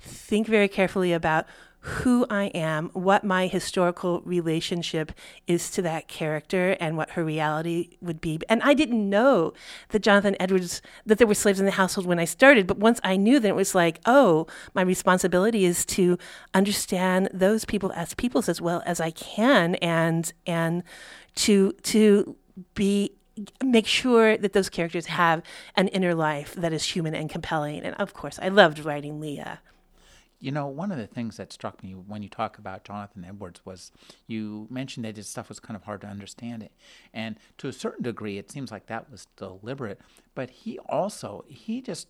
think 0.00 0.46
very 0.46 0.68
carefully 0.68 1.12
about 1.12 1.46
who 1.84 2.24
I 2.30 2.44
am, 2.54 2.90
what 2.92 3.24
my 3.24 3.48
historical 3.48 4.20
relationship 4.20 5.10
is 5.48 5.68
to 5.72 5.82
that 5.82 6.06
character, 6.06 6.76
and 6.78 6.96
what 6.96 7.10
her 7.10 7.24
reality 7.24 7.96
would 8.00 8.20
be. 8.20 8.38
And 8.48 8.62
I 8.62 8.72
didn't 8.72 9.10
know 9.10 9.52
that 9.88 10.02
Jonathan 10.02 10.36
Edwards, 10.38 10.80
that 11.04 11.18
there 11.18 11.26
were 11.26 11.34
slaves 11.34 11.58
in 11.58 11.66
the 11.66 11.72
household 11.72 12.06
when 12.06 12.20
I 12.20 12.24
started. 12.24 12.68
But 12.68 12.78
once 12.78 13.00
I 13.02 13.16
knew, 13.16 13.40
then 13.40 13.50
it 13.50 13.56
was 13.56 13.74
like, 13.74 14.00
oh, 14.06 14.46
my 14.74 14.82
responsibility 14.82 15.64
is 15.64 15.84
to 15.86 16.18
understand 16.54 17.28
those 17.32 17.64
people 17.64 17.92
as 17.96 18.14
peoples 18.14 18.48
as 18.48 18.60
well 18.60 18.84
as 18.86 19.00
I 19.00 19.10
can, 19.10 19.74
and 19.76 20.32
and 20.46 20.84
to 21.34 21.72
to 21.82 22.36
be 22.74 23.10
make 23.64 23.86
sure 23.86 24.36
that 24.36 24.52
those 24.52 24.68
characters 24.68 25.06
have 25.06 25.42
an 25.74 25.88
inner 25.88 26.14
life 26.14 26.54
that 26.54 26.72
is 26.72 26.84
human 26.84 27.14
and 27.14 27.28
compelling. 27.28 27.80
And 27.80 27.96
of 27.96 28.14
course, 28.14 28.38
I 28.40 28.48
loved 28.48 28.84
writing 28.84 29.20
Leah. 29.20 29.60
You 30.42 30.50
know, 30.50 30.66
one 30.66 30.90
of 30.90 30.98
the 30.98 31.06
things 31.06 31.36
that 31.36 31.52
struck 31.52 31.84
me 31.84 31.92
when 31.92 32.24
you 32.24 32.28
talk 32.28 32.58
about 32.58 32.82
Jonathan 32.82 33.24
Edwards 33.24 33.60
was 33.64 33.92
you 34.26 34.66
mentioned 34.68 35.04
that 35.04 35.16
his 35.16 35.28
stuff 35.28 35.48
was 35.48 35.60
kind 35.60 35.76
of 35.76 35.84
hard 35.84 36.00
to 36.00 36.08
understand 36.08 36.64
it. 36.64 36.72
And 37.14 37.38
to 37.58 37.68
a 37.68 37.72
certain 37.72 38.02
degree, 38.02 38.38
it 38.38 38.50
seems 38.50 38.72
like 38.72 38.86
that 38.86 39.08
was 39.08 39.28
deliberate. 39.36 40.00
But 40.34 40.50
he 40.50 40.80
also, 40.80 41.44
he 41.46 41.80
just, 41.80 42.08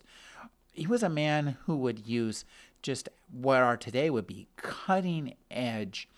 he 0.71 0.87
was 0.87 1.03
a 1.03 1.09
man 1.09 1.57
who 1.65 1.77
would 1.77 2.07
use 2.07 2.43
just 2.81 3.07
what 3.31 3.61
are 3.61 3.77
today 3.77 4.09
would 4.09 4.25
be 4.25 4.47
cutting 4.57 5.35
edge 5.51 6.09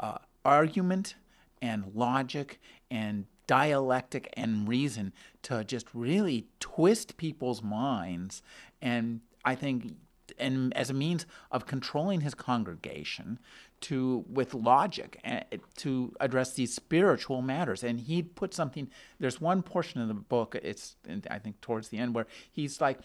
uh, 0.00 0.16
argument 0.46 1.16
and 1.60 1.92
logic 1.94 2.58
and 2.90 3.26
dialectic 3.46 4.32
and 4.38 4.66
reason 4.66 5.12
to 5.42 5.64
just 5.64 5.86
really 5.92 6.46
twist 6.60 7.18
people's 7.18 7.62
minds 7.62 8.42
and 8.80 9.20
I 9.44 9.54
think 9.54 9.94
and 10.38 10.76
as 10.76 10.90
a 10.90 10.94
means 10.94 11.26
of 11.50 11.66
controlling 11.66 12.20
his 12.20 12.34
congregation 12.34 13.38
to 13.80 14.24
with 14.28 14.54
logic 14.54 15.20
uh, 15.24 15.40
to 15.76 16.12
address 16.20 16.54
these 16.54 16.74
spiritual 16.74 17.42
matters 17.42 17.84
and 17.84 18.00
he 18.00 18.22
put 18.22 18.52
something 18.52 18.90
there's 19.20 19.40
one 19.40 19.62
portion 19.62 20.00
of 20.00 20.08
the 20.08 20.14
book 20.14 20.56
it's 20.62 20.96
i 21.30 21.38
think 21.38 21.60
towards 21.60 21.88
the 21.88 21.98
end 21.98 22.14
where 22.14 22.26
he's 22.50 22.80
like 22.80 22.98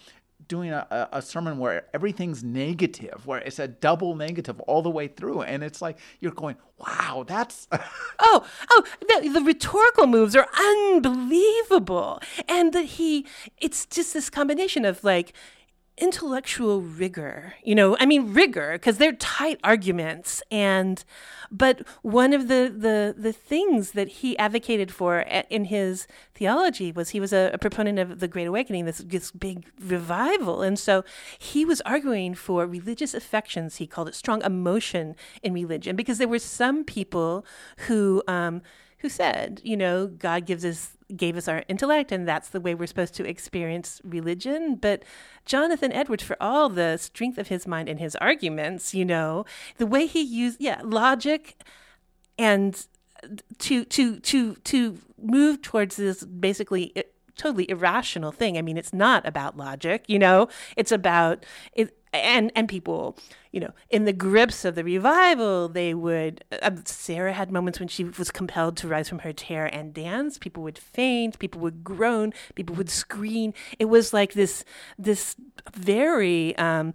doing 0.48 0.72
a, 0.72 1.10
a 1.12 1.22
sermon 1.22 1.58
where 1.58 1.86
everything's 1.94 2.44
negative, 2.44 3.26
where 3.26 3.40
it's 3.40 3.60
a 3.60 3.68
double 3.68 4.16
negative 4.16 4.60
all 4.62 4.82
the 4.82 4.90
way 4.90 5.08
through, 5.08 5.42
and 5.42 5.64
it's 5.64 5.82
like 5.82 5.98
you're 6.20 6.32
going, 6.32 6.56
"Wow, 6.78 7.24
that's." 7.28 7.68
oh, 8.20 8.46
oh, 8.70 8.84
the, 9.02 9.30
the, 9.30 9.42
rhetorical 9.42 10.08
moves 10.08 10.36
are 10.36 10.48
unbelievable, 10.56 12.22
and 12.48 12.74
that 12.74 12.86
he, 12.86 13.26
it's 13.58 13.86
just 13.86 14.14
this 14.14 14.30
combination 14.30 14.86
of 14.86 15.04
like 15.04 15.34
intellectual 15.98 16.82
rigor 16.82 17.54
you 17.64 17.76
know 17.76 17.96
i 18.00 18.06
mean 18.06 18.34
rigor 18.34 18.74
because 18.74 18.98
they're 18.98 19.14
tight 19.14 19.60
arguments 19.64 20.42
and 20.50 21.04
but 21.52 21.88
one 22.02 22.34
of 22.34 22.48
the 22.48 22.74
the 22.76 23.14
the 23.16 23.32
things 23.32 23.92
that 23.92 24.08
he 24.08 24.38
advocated 24.40 24.92
for 24.92 25.20
in 25.50 25.66
his 25.66 26.08
theology 26.34 26.92
was 26.92 27.10
he 27.10 27.20
was 27.20 27.32
a, 27.32 27.52
a 27.54 27.58
proponent 27.60 28.00
of 28.00 28.20
the 28.20 28.28
great 28.28 28.48
awakening 28.48 28.86
this 28.86 28.98
this 29.00 29.30
big 29.32 29.66
revival 29.80 30.64
and 30.64 30.80
so 30.80 31.04
he 31.38 31.64
was 31.64 31.82
arguing 31.82 32.34
for 32.36 32.66
religious 32.66 33.14
affections. 33.14 33.78
He 33.78 33.88
called 33.88 34.08
it 34.08 34.16
strong 34.16 34.42
emotion 34.44 35.16
in 35.42 35.54
religion 35.54 35.96
because 35.96 36.18
there 36.18 36.28
were 36.28 36.40
some 36.40 36.84
people 36.84 37.46
who 37.88 38.24
um, 38.28 38.62
who 39.04 39.10
said, 39.10 39.60
you 39.66 39.76
know, 39.76 40.08
God 40.08 40.46
gives 40.46 40.64
us 40.66 40.98
gave 41.16 41.38
us 41.38 41.48
our 41.48 41.64
intellect 41.68 42.12
and 42.12 42.28
that's 42.28 42.50
the 42.50 42.62
way 42.62 42.74
we're 42.74 42.88
supposed 42.88 43.14
to 43.16 43.28
experience 43.28 44.02
religion. 44.04 44.76
But 44.76 45.04
Jonathan 45.46 45.92
Edwards, 45.92 46.24
for 46.24 46.38
all 46.42 46.70
the 46.70 46.98
strength 46.98 47.38
of 47.38 47.50
his 47.50 47.68
mind 47.68 47.90
and 47.90 48.00
his 48.00 48.16
arguments, 48.16 48.96
you 48.96 49.04
know, 49.06 49.46
the 49.78 49.86
way 49.86 50.08
he 50.08 50.22
used 50.22 50.60
yeah, 50.62 50.82
logic 50.84 51.62
and 52.40 52.88
to 53.60 53.84
to 53.86 54.20
to 54.22 54.56
to 54.56 54.98
move 55.22 55.62
towards 55.62 55.98
this 55.98 56.24
basically 56.24 56.94
totally 57.36 57.70
irrational 57.70 58.32
thing. 58.32 58.58
I 58.58 58.62
mean, 58.62 58.78
it's 58.78 58.94
not 58.94 59.26
about 59.28 59.58
logic, 59.58 60.06
you 60.08 60.20
know, 60.20 60.48
it's 60.78 60.92
about 60.92 61.46
it 61.74 61.98
and 62.14 62.52
and 62.56 62.70
people 62.70 63.18
you 63.52 63.60
know 63.60 63.72
in 63.90 64.06
the 64.06 64.14
grips 64.14 64.66
of 64.66 64.76
the 64.76 64.84
revival 64.84 65.68
they 65.68 65.94
would 65.94 66.44
uh, 66.62 66.70
sarah 66.86 67.34
had 67.34 67.52
moments 67.52 67.80
when 67.80 67.88
she 67.88 68.04
was 68.04 68.30
compelled 68.30 68.78
to 68.78 68.88
rise 68.88 69.10
from 69.10 69.20
her 69.20 69.34
chair 69.34 69.66
and 69.66 69.94
dance. 69.94 70.38
People 70.38 70.64
would 70.64 70.78
faint 70.78 71.40
people 71.40 71.60
would 71.62 71.84
groan 71.84 72.32
people 72.56 72.76
would 72.76 72.90
scream. 72.90 73.54
It 73.80 73.86
was 73.86 74.14
like 74.14 74.34
this 74.34 74.64
this 74.98 75.36
very 75.74 76.56
um, 76.58 76.94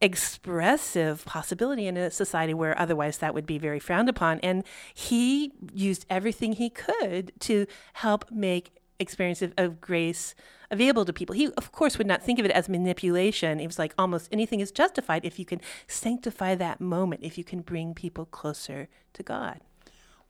expressive 0.00 1.24
possibility 1.24 1.86
in 1.86 1.96
a 1.96 2.10
society 2.10 2.54
where 2.54 2.78
otherwise 2.78 3.18
that 3.18 3.34
would 3.34 3.46
be 3.46 3.58
very 3.58 3.80
frowned 3.80 4.08
upon. 4.08 4.38
And 4.40 4.64
he 4.94 5.52
used 5.72 6.06
everything 6.08 6.52
he 6.52 6.70
could 6.70 7.32
to 7.40 7.66
help 7.94 8.30
make 8.30 8.72
experience 8.98 9.42
of, 9.42 9.52
of 9.56 9.80
grace 9.80 10.34
available 10.70 11.04
to 11.04 11.12
people. 11.12 11.34
He, 11.34 11.50
of 11.52 11.72
course, 11.72 11.98
would 11.98 12.06
not 12.06 12.22
think 12.22 12.38
of 12.38 12.44
it 12.44 12.50
as 12.50 12.68
manipulation. 12.68 13.60
It 13.60 13.66
was 13.66 13.78
like 13.78 13.94
almost 13.98 14.28
anything 14.32 14.60
is 14.60 14.70
justified 14.70 15.24
if 15.24 15.38
you 15.38 15.44
can 15.44 15.60
sanctify 15.86 16.54
that 16.56 16.80
moment, 16.80 17.22
if 17.24 17.38
you 17.38 17.44
can 17.44 17.60
bring 17.62 17.94
people 17.94 18.26
closer 18.26 18.88
to 19.14 19.22
God. 19.22 19.60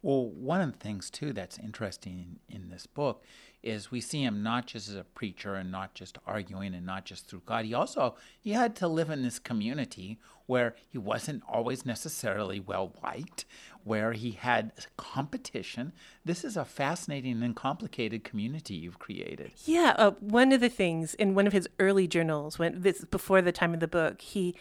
Well, 0.01 0.27
one 0.27 0.61
of 0.61 0.73
the 0.73 0.79
things, 0.79 1.11
too, 1.11 1.33
that's 1.33 1.59
interesting 1.59 2.39
in, 2.49 2.57
in 2.57 2.69
this 2.71 2.87
book 2.87 3.25
is 3.63 3.91
we 3.91 4.01
see 4.01 4.23
him 4.23 4.43
not 4.43 4.67
just 4.67 4.89
as 4.89 4.95
a 4.95 5.05
preacher 5.05 5.55
and 5.55 5.71
not 5.71 5.95
just 5.95 6.19
arguing 6.27 6.75
and 6.75 6.87
not 6.87 7.05
just 7.05 7.27
through 7.27 7.43
God. 7.45 7.65
He 7.65 7.75
also 7.75 8.17
he 8.41 8.53
had 8.53 8.77
to 8.77 8.89
live 8.89 9.11
in 9.11 9.23
this 9.23 9.39
community 9.39 10.19
where 10.47 10.75
he 10.89 10.97
wasn't 10.97 11.43
always 11.47 11.85
necessarily 11.85 12.59
well 12.59 12.95
liked, 13.03 13.45
where 13.85 14.13
he 14.13 14.31
had 14.31 14.73
competition. 14.97 15.93
This 16.25 16.43
is 16.43 16.57
a 16.57 16.65
fascinating 16.65 17.43
and 17.43 17.55
complicated 17.55 18.25
community 18.25 18.75
you've 18.75 18.99
created. 18.99 19.53
Yeah, 19.67 19.95
uh, 19.99 20.13
one 20.21 20.53
of 20.53 20.63
the 20.63 20.71
things 20.71 21.13
in 21.15 21.35
one 21.35 21.47
of 21.47 21.53
his 21.53 21.69
early 21.79 22.09
journals, 22.09 22.59
when 22.59 22.81
this 22.81 23.05
before 23.05 23.43
the 23.43 23.53
time 23.53 23.75
of 23.75 23.81
the 23.81 23.89
book, 23.89 24.23
he 24.23 24.57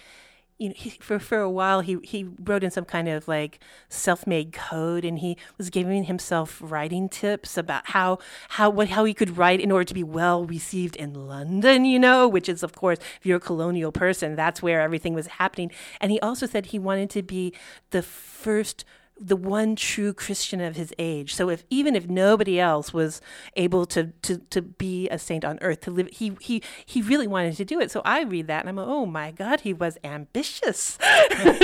you 0.57 0.69
know, 0.69 0.75
he, 0.75 0.89
for 0.89 1.19
for 1.19 1.39
a 1.39 1.49
while 1.49 1.81
he 1.81 1.97
he 2.03 2.27
wrote 2.43 2.63
in 2.63 2.71
some 2.71 2.85
kind 2.85 3.07
of 3.07 3.27
like 3.27 3.59
self-made 3.89 4.53
code, 4.53 5.05
and 5.05 5.19
he 5.19 5.37
was 5.57 5.69
giving 5.69 6.05
himself 6.05 6.59
writing 6.61 7.09
tips 7.09 7.57
about 7.57 7.89
how 7.89 8.17
how 8.49 8.69
what 8.69 8.89
how 8.89 9.05
he 9.05 9.13
could 9.13 9.37
write 9.37 9.59
in 9.59 9.71
order 9.71 9.83
to 9.83 9.93
be 9.93 10.03
well 10.03 10.45
received 10.45 10.95
in 10.95 11.13
London. 11.13 11.85
You 11.85 11.99
know, 11.99 12.27
which 12.27 12.49
is 12.49 12.63
of 12.63 12.73
course, 12.73 12.97
if 13.19 13.25
you're 13.25 13.37
a 13.37 13.41
colonial 13.41 13.91
person, 13.91 14.35
that's 14.35 14.61
where 14.61 14.81
everything 14.81 15.13
was 15.13 15.27
happening. 15.27 15.71
And 16.01 16.11
he 16.11 16.19
also 16.21 16.45
said 16.45 16.67
he 16.67 16.79
wanted 16.79 17.09
to 17.11 17.21
be 17.21 17.53
the 17.91 18.01
first 18.01 18.83
the 19.19 19.35
one 19.35 19.75
true 19.75 20.13
Christian 20.13 20.61
of 20.61 20.75
his 20.75 20.93
age. 20.97 21.33
So 21.33 21.49
if 21.49 21.63
even 21.69 21.95
if 21.95 22.07
nobody 22.07 22.59
else 22.59 22.93
was 22.93 23.21
able 23.55 23.85
to 23.87 24.07
to 24.23 24.37
to 24.37 24.61
be 24.61 25.09
a 25.09 25.17
saint 25.17 25.43
on 25.43 25.57
earth 25.61 25.81
to 25.81 25.91
live, 25.91 26.09
he 26.11 26.37
he 26.39 26.61
he 26.85 27.01
really 27.01 27.27
wanted 27.27 27.55
to 27.57 27.65
do 27.65 27.79
it. 27.79 27.91
So 27.91 28.01
I 28.05 28.23
read 28.23 28.47
that 28.47 28.61
and 28.65 28.69
I'm 28.69 28.79
oh 28.79 29.05
my 29.05 29.31
God, 29.31 29.61
he 29.61 29.73
was 29.73 29.97
ambitious, 30.03 30.97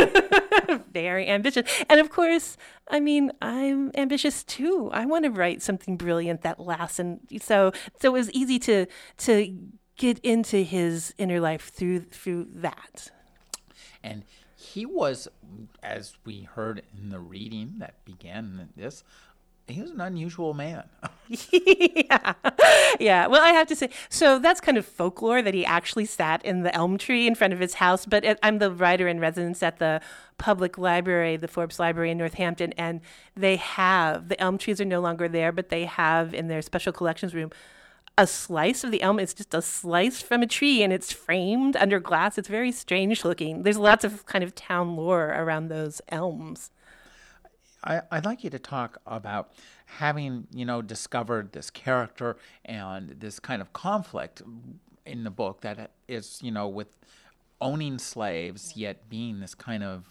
very 0.91 1.27
ambitious. 1.27 1.69
And 1.89 1.99
of 1.99 2.09
course, 2.09 2.57
I 2.89 2.99
mean, 2.99 3.31
I'm 3.41 3.91
ambitious 3.95 4.43
too. 4.43 4.89
I 4.93 5.05
want 5.05 5.25
to 5.25 5.31
write 5.31 5.61
something 5.61 5.97
brilliant 5.97 6.41
that 6.41 6.59
lasts, 6.59 6.99
and 6.99 7.19
so 7.41 7.71
so 7.99 8.09
it 8.09 8.13
was 8.13 8.31
easy 8.31 8.59
to 8.59 8.87
to 9.17 9.55
get 9.97 10.19
into 10.19 10.57
his 10.57 11.13
inner 11.17 11.39
life 11.39 11.69
through 11.69 12.01
through 12.01 12.47
that. 12.51 13.11
And 14.03 14.23
he 14.73 14.87
was, 14.87 15.27
as 15.83 16.17
we 16.25 16.41
heard 16.41 16.81
in 16.97 17.09
the 17.09 17.19
reading 17.19 17.75
that 17.77 18.03
began 18.05 18.69
this, 18.75 19.03
he 19.67 19.81
was 19.81 19.91
an 19.91 20.01
unusual 20.01 20.55
man. 20.55 20.85
yeah. 21.29 22.33
Yeah. 22.99 23.27
Well, 23.27 23.43
I 23.43 23.49
have 23.49 23.67
to 23.67 23.75
say, 23.75 23.89
so 24.09 24.39
that's 24.39 24.59
kind 24.59 24.77
of 24.77 24.85
folklore 24.85 25.43
that 25.43 25.53
he 25.53 25.63
actually 25.63 26.05
sat 26.05 26.43
in 26.43 26.63
the 26.63 26.73
elm 26.75 26.97
tree 26.97 27.27
in 27.27 27.35
front 27.35 27.53
of 27.53 27.59
his 27.59 27.75
house. 27.75 28.07
But 28.07 28.39
I'm 28.41 28.57
the 28.57 28.71
writer 28.71 29.07
in 29.07 29.19
residence 29.19 29.61
at 29.61 29.77
the 29.77 30.01
public 30.39 30.79
library, 30.79 31.37
the 31.37 31.47
Forbes 31.47 31.79
Library 31.79 32.09
in 32.09 32.17
Northampton, 32.17 32.73
and 32.73 33.01
they 33.35 33.57
have 33.57 34.27
the 34.27 34.41
elm 34.41 34.57
trees 34.57 34.81
are 34.81 34.85
no 34.85 35.01
longer 35.01 35.27
there, 35.27 35.51
but 35.51 35.69
they 35.69 35.85
have 35.85 36.33
in 36.33 36.47
their 36.47 36.63
special 36.63 36.91
collections 36.91 37.35
room 37.35 37.51
a 38.17 38.27
slice 38.27 38.83
of 38.83 38.91
the 38.91 39.01
elm. 39.01 39.19
It's 39.19 39.33
just 39.33 39.53
a 39.53 39.61
slice 39.61 40.21
from 40.21 40.43
a 40.43 40.47
tree 40.47 40.83
and 40.83 40.93
it's 40.93 41.11
framed 41.11 41.75
under 41.77 41.99
glass. 41.99 42.37
It's 42.37 42.47
very 42.47 42.71
strange 42.71 43.25
looking. 43.25 43.63
There's 43.63 43.77
lots 43.77 44.03
of 44.03 44.25
kind 44.25 44.43
of 44.43 44.53
town 44.55 44.95
lore 44.95 45.29
around 45.29 45.67
those 45.67 46.01
elms. 46.09 46.69
I, 47.83 48.01
would 48.11 48.25
like 48.25 48.43
you 48.43 48.49
to 48.49 48.59
talk 48.59 48.99
about 49.05 49.51
having, 49.85 50.47
you 50.53 50.65
know, 50.65 50.81
discovered 50.81 51.51
this 51.51 51.69
character 51.69 52.37
and 52.63 53.15
this 53.19 53.39
kind 53.39 53.61
of 53.61 53.73
conflict 53.73 54.41
in 55.05 55.23
the 55.23 55.29
book 55.29 55.61
that 55.61 55.91
is, 56.07 56.39
you 56.41 56.51
know, 56.51 56.67
with 56.67 56.87
owning 57.59 57.99
slaves 57.99 58.73
yet 58.75 59.09
being 59.09 59.39
this 59.39 59.53
kind 59.53 59.83
of 59.83 60.05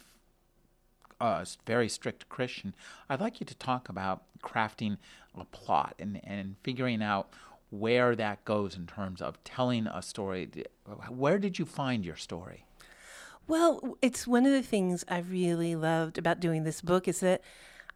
uh, 1.21 1.44
very 1.66 1.88
strict 1.88 2.28
Christian. 2.28 2.75
I'd 3.09 3.21
like 3.21 3.40
you 3.40 3.47
to 3.47 3.54
talk 3.54 3.88
about 3.88 4.23
crafting 4.42 4.99
a 5.38 5.44
plot 5.44 5.94
and, 5.99 6.21
and 6.25 6.56
figuring 6.62 7.02
out 7.02 7.30
where 7.73 8.14
that 8.14 8.45
goes 8.45 8.76
in 8.76 8.87
terms 8.87 9.23
of 9.23 9.43
telling 9.45 9.87
a 9.87 10.02
story. 10.02 10.49
Where 11.09 11.38
did 11.38 11.59
you 11.59 11.64
find 11.64 12.05
your 12.05 12.17
story? 12.17 12.67
Well, 13.49 13.97
it's 14.02 14.26
one 14.26 14.45
of 14.45 14.52
the 14.52 14.62
things 14.62 15.05
I 15.09 15.19
really 15.19 15.75
loved 15.75 16.19
about 16.19 16.38
doing 16.38 16.64
this 16.64 16.83
book 16.83 17.09
is 17.09 17.21
that 17.21 17.41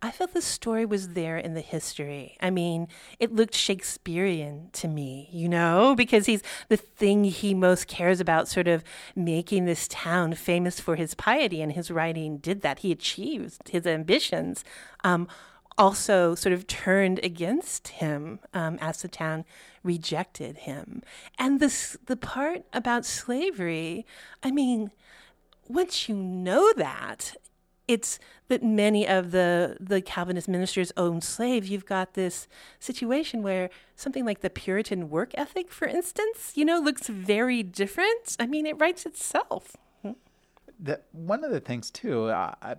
I 0.03 0.11
felt 0.11 0.35
the 0.35 0.43
story 0.43 0.85
was 0.85 1.11
there 1.11 1.39
in 1.39 1.55
the 1.55 1.61
history. 1.61 2.37
I 2.41 2.51
mean, 2.51 2.89
it 3.19 3.35
looked 3.35 3.55
Shakespearean 3.55 4.71
to 4.75 4.89
me, 4.89 5.29
you 5.31 5.49
know, 5.49 5.95
because 5.97 6.27
he's 6.27 6.43
the 6.69 6.77
thing 6.77 7.25
he 7.25 7.55
most 7.55 7.87
cares 7.87 8.19
about, 8.19 8.49
sort 8.49 8.69
of 8.69 8.83
making 9.15 9.67
this 9.67 9.89
town 9.89 10.35
famous 10.35 10.81
for 10.81 10.97
his 10.97 11.15
piety, 11.15 11.61
and 11.61 11.73
his 11.73 11.91
writing 11.91 12.39
did 12.39 12.63
that. 12.63 12.81
He 12.81 12.93
achieved 12.93 13.69
his 13.69 13.87
ambitions. 13.87 14.65
Um, 15.05 15.29
also, 15.79 16.35
sort 16.35 16.53
of 16.53 16.67
turned 16.67 17.21
against 17.23 17.89
him 17.89 18.41
um, 18.55 18.79
as 18.81 19.03
the 19.03 19.09
town 19.09 19.45
rejected 19.83 20.59
him. 20.59 21.03
And 21.39 21.61
this, 21.61 21.97
the 22.07 22.17
part 22.17 22.65
about 22.73 23.05
slavery, 23.05 24.07
I 24.43 24.51
mean, 24.51 24.91
once 25.69 26.09
you 26.09 26.17
know 26.17 26.73
that, 26.77 27.37
it's 27.89 28.19
that 28.49 28.63
many 28.63 29.07
of 29.07 29.31
the 29.31 29.77
the 29.79 30.01
Calvinist 30.01 30.49
ministers 30.49 30.93
owned 30.97 31.23
slaves. 31.23 31.71
You've 31.71 31.87
got 31.87 32.15
this 32.15 32.49
situation 32.81 33.43
where 33.43 33.71
something 33.95 34.25
like 34.25 34.41
the 34.41 34.51
Puritan 34.51 35.09
work 35.09 35.31
ethic, 35.35 35.71
for 35.71 35.87
instance, 35.87 36.53
you 36.55 36.65
know, 36.65 36.81
looks 36.81 37.07
very 37.07 37.63
different. 37.63 38.37
I 38.41 38.47
mean, 38.47 38.67
it 38.67 38.79
writes 38.81 39.07
itself. 39.07 39.77
The, 40.79 41.01
one 41.13 41.43
of 41.43 41.53
the 41.53 41.61
things 41.61 41.91
too, 41.91 42.25
uh, 42.25 42.75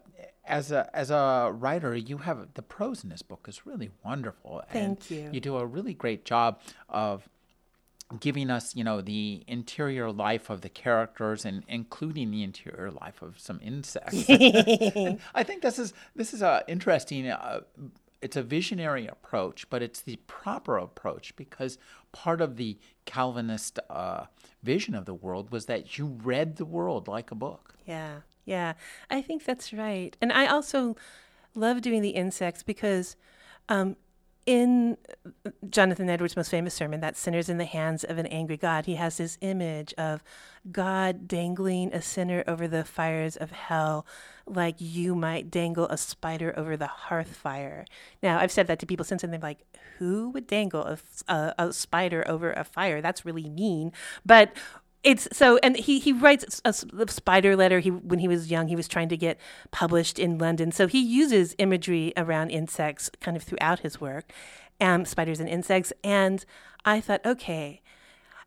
as 0.48 0.72
a 0.72 0.90
as 0.96 1.12
a 1.12 1.52
writer, 1.54 1.96
you 1.96 2.20
have 2.20 2.54
the 2.54 2.62
prose 2.62 3.04
in 3.04 3.10
this 3.10 3.22
book 3.22 3.46
is 3.48 3.66
really 3.66 3.92
wonderful. 4.04 4.64
Thank 4.72 5.12
you. 5.12 5.30
You 5.32 5.40
do 5.40 5.58
a 5.58 5.66
really 5.66 5.94
great 5.94 6.26
job 6.26 6.60
of 6.90 7.30
giving 8.20 8.50
us, 8.50 8.76
you 8.76 8.84
know, 8.84 9.02
the 9.02 9.44
interior 9.48 10.12
life 10.12 10.50
of 10.50 10.62
the 10.62 10.70
characters 10.70 11.44
and 11.46 11.64
including 11.68 12.32
the 12.32 12.42
interior 12.44 12.90
life 12.90 13.22
of 13.22 13.38
some 13.38 13.60
insects. 13.62 14.26
I 14.30 15.44
think 15.44 15.62
this 15.62 15.78
is 15.78 15.94
this 16.16 16.34
is 16.34 16.42
a 16.42 16.64
interesting. 16.68 17.30
Uh, 17.30 17.62
it's 18.20 18.36
a 18.36 18.42
visionary 18.42 19.06
approach, 19.06 19.70
but 19.70 19.84
it's 19.84 20.02
the 20.02 20.16
proper 20.26 20.78
approach 20.78 21.36
because 21.36 21.78
part 22.12 22.42
of 22.42 22.58
the 22.58 22.80
Calvinist 23.06 23.78
uh, 23.92 24.26
vision 24.64 24.96
of 24.96 25.06
the 25.06 25.14
world 25.14 25.52
was 25.52 25.68
that 25.68 26.00
you 26.00 26.18
read 26.24 26.56
the 26.56 26.66
world 26.66 27.08
like 27.08 27.30
a 27.30 27.36
book. 27.36 27.76
Yeah, 27.86 28.22
yeah, 28.48 28.74
I 29.12 29.22
think 29.22 29.44
that's 29.46 29.74
right, 29.74 30.18
and 30.20 30.34
I 30.34 30.48
also 30.48 30.96
love 31.54 31.82
doing 31.82 32.02
the 32.02 32.12
insects 32.12 32.64
because 32.64 33.16
um, 33.68 33.98
in 34.48 34.96
Jonathan 35.70 36.10
Edwards' 36.10 36.38
most 36.38 36.50
famous 36.50 36.74
sermon, 36.74 37.02
that 37.02 37.18
sinners 37.18 37.50
in 37.50 37.58
the 37.58 37.66
hands 37.66 38.06
of 38.06 38.18
an 38.18 38.26
angry 38.28 38.56
God, 38.56 38.86
he 38.86 38.96
has 38.96 39.18
this 39.18 39.38
image 39.42 39.94
of 39.98 40.24
God 40.72 41.28
dangling 41.28 41.94
a 41.94 42.02
sinner 42.02 42.46
over 42.48 42.66
the 42.66 42.86
fires 42.86 43.36
of 43.36 43.52
hell 43.52 44.06
like 44.46 44.76
you 44.80 45.16
might 45.16 45.52
dangle 45.52 45.86
a 45.90 45.98
spider 45.98 46.54
over 46.56 46.78
the 46.78 46.88
hearth 46.88 47.36
fire. 47.36 47.84
Now, 48.24 48.40
I've 48.40 48.52
said 48.52 48.68
that 48.68 48.80
to 48.80 48.86
people 48.86 49.04
since, 49.04 49.22
and 49.22 49.34
they're 49.34 49.40
like, 49.42 49.66
who 49.98 50.30
would 50.30 50.48
dangle 50.48 50.84
a, 50.84 50.98
a, 51.28 51.54
a 51.58 51.74
spider 51.74 52.24
over 52.26 52.54
a 52.54 52.64
fire? 52.64 53.02
That's 53.02 53.26
really 53.26 53.50
mean. 53.50 53.92
But 54.26 54.54
it's 55.04 55.28
so 55.32 55.58
and 55.64 55.78
he 55.78 56.00
he 56.00 56.12
writes 56.12 56.62
a, 56.66 56.70
a, 56.70 57.08
spider 57.08 57.56
letter 57.56 57.80
he 57.80 57.92
when 57.92 58.20
he 58.20 58.28
was 58.28 58.52
young 58.52 58.68
he 58.68 58.76
was 58.76 58.88
trying 58.88 59.10
to 59.10 59.18
get 59.18 59.40
published 59.72 60.20
in 60.20 60.38
london. 60.38 60.72
So 60.72 60.88
he 60.88 61.00
uses 61.00 61.56
imagery 61.58 62.14
around 62.18 62.50
insects 62.50 63.10
kind 63.22 63.38
of 63.38 63.44
throughout 63.44 63.80
his 63.80 64.02
work 64.02 64.32
um, 64.82 65.06
spiders 65.06 65.40
and 65.40 65.50
insects. 65.50 65.94
And 66.04 66.44
i 66.86 67.00
thought 67.00 67.26
okay 67.26 67.82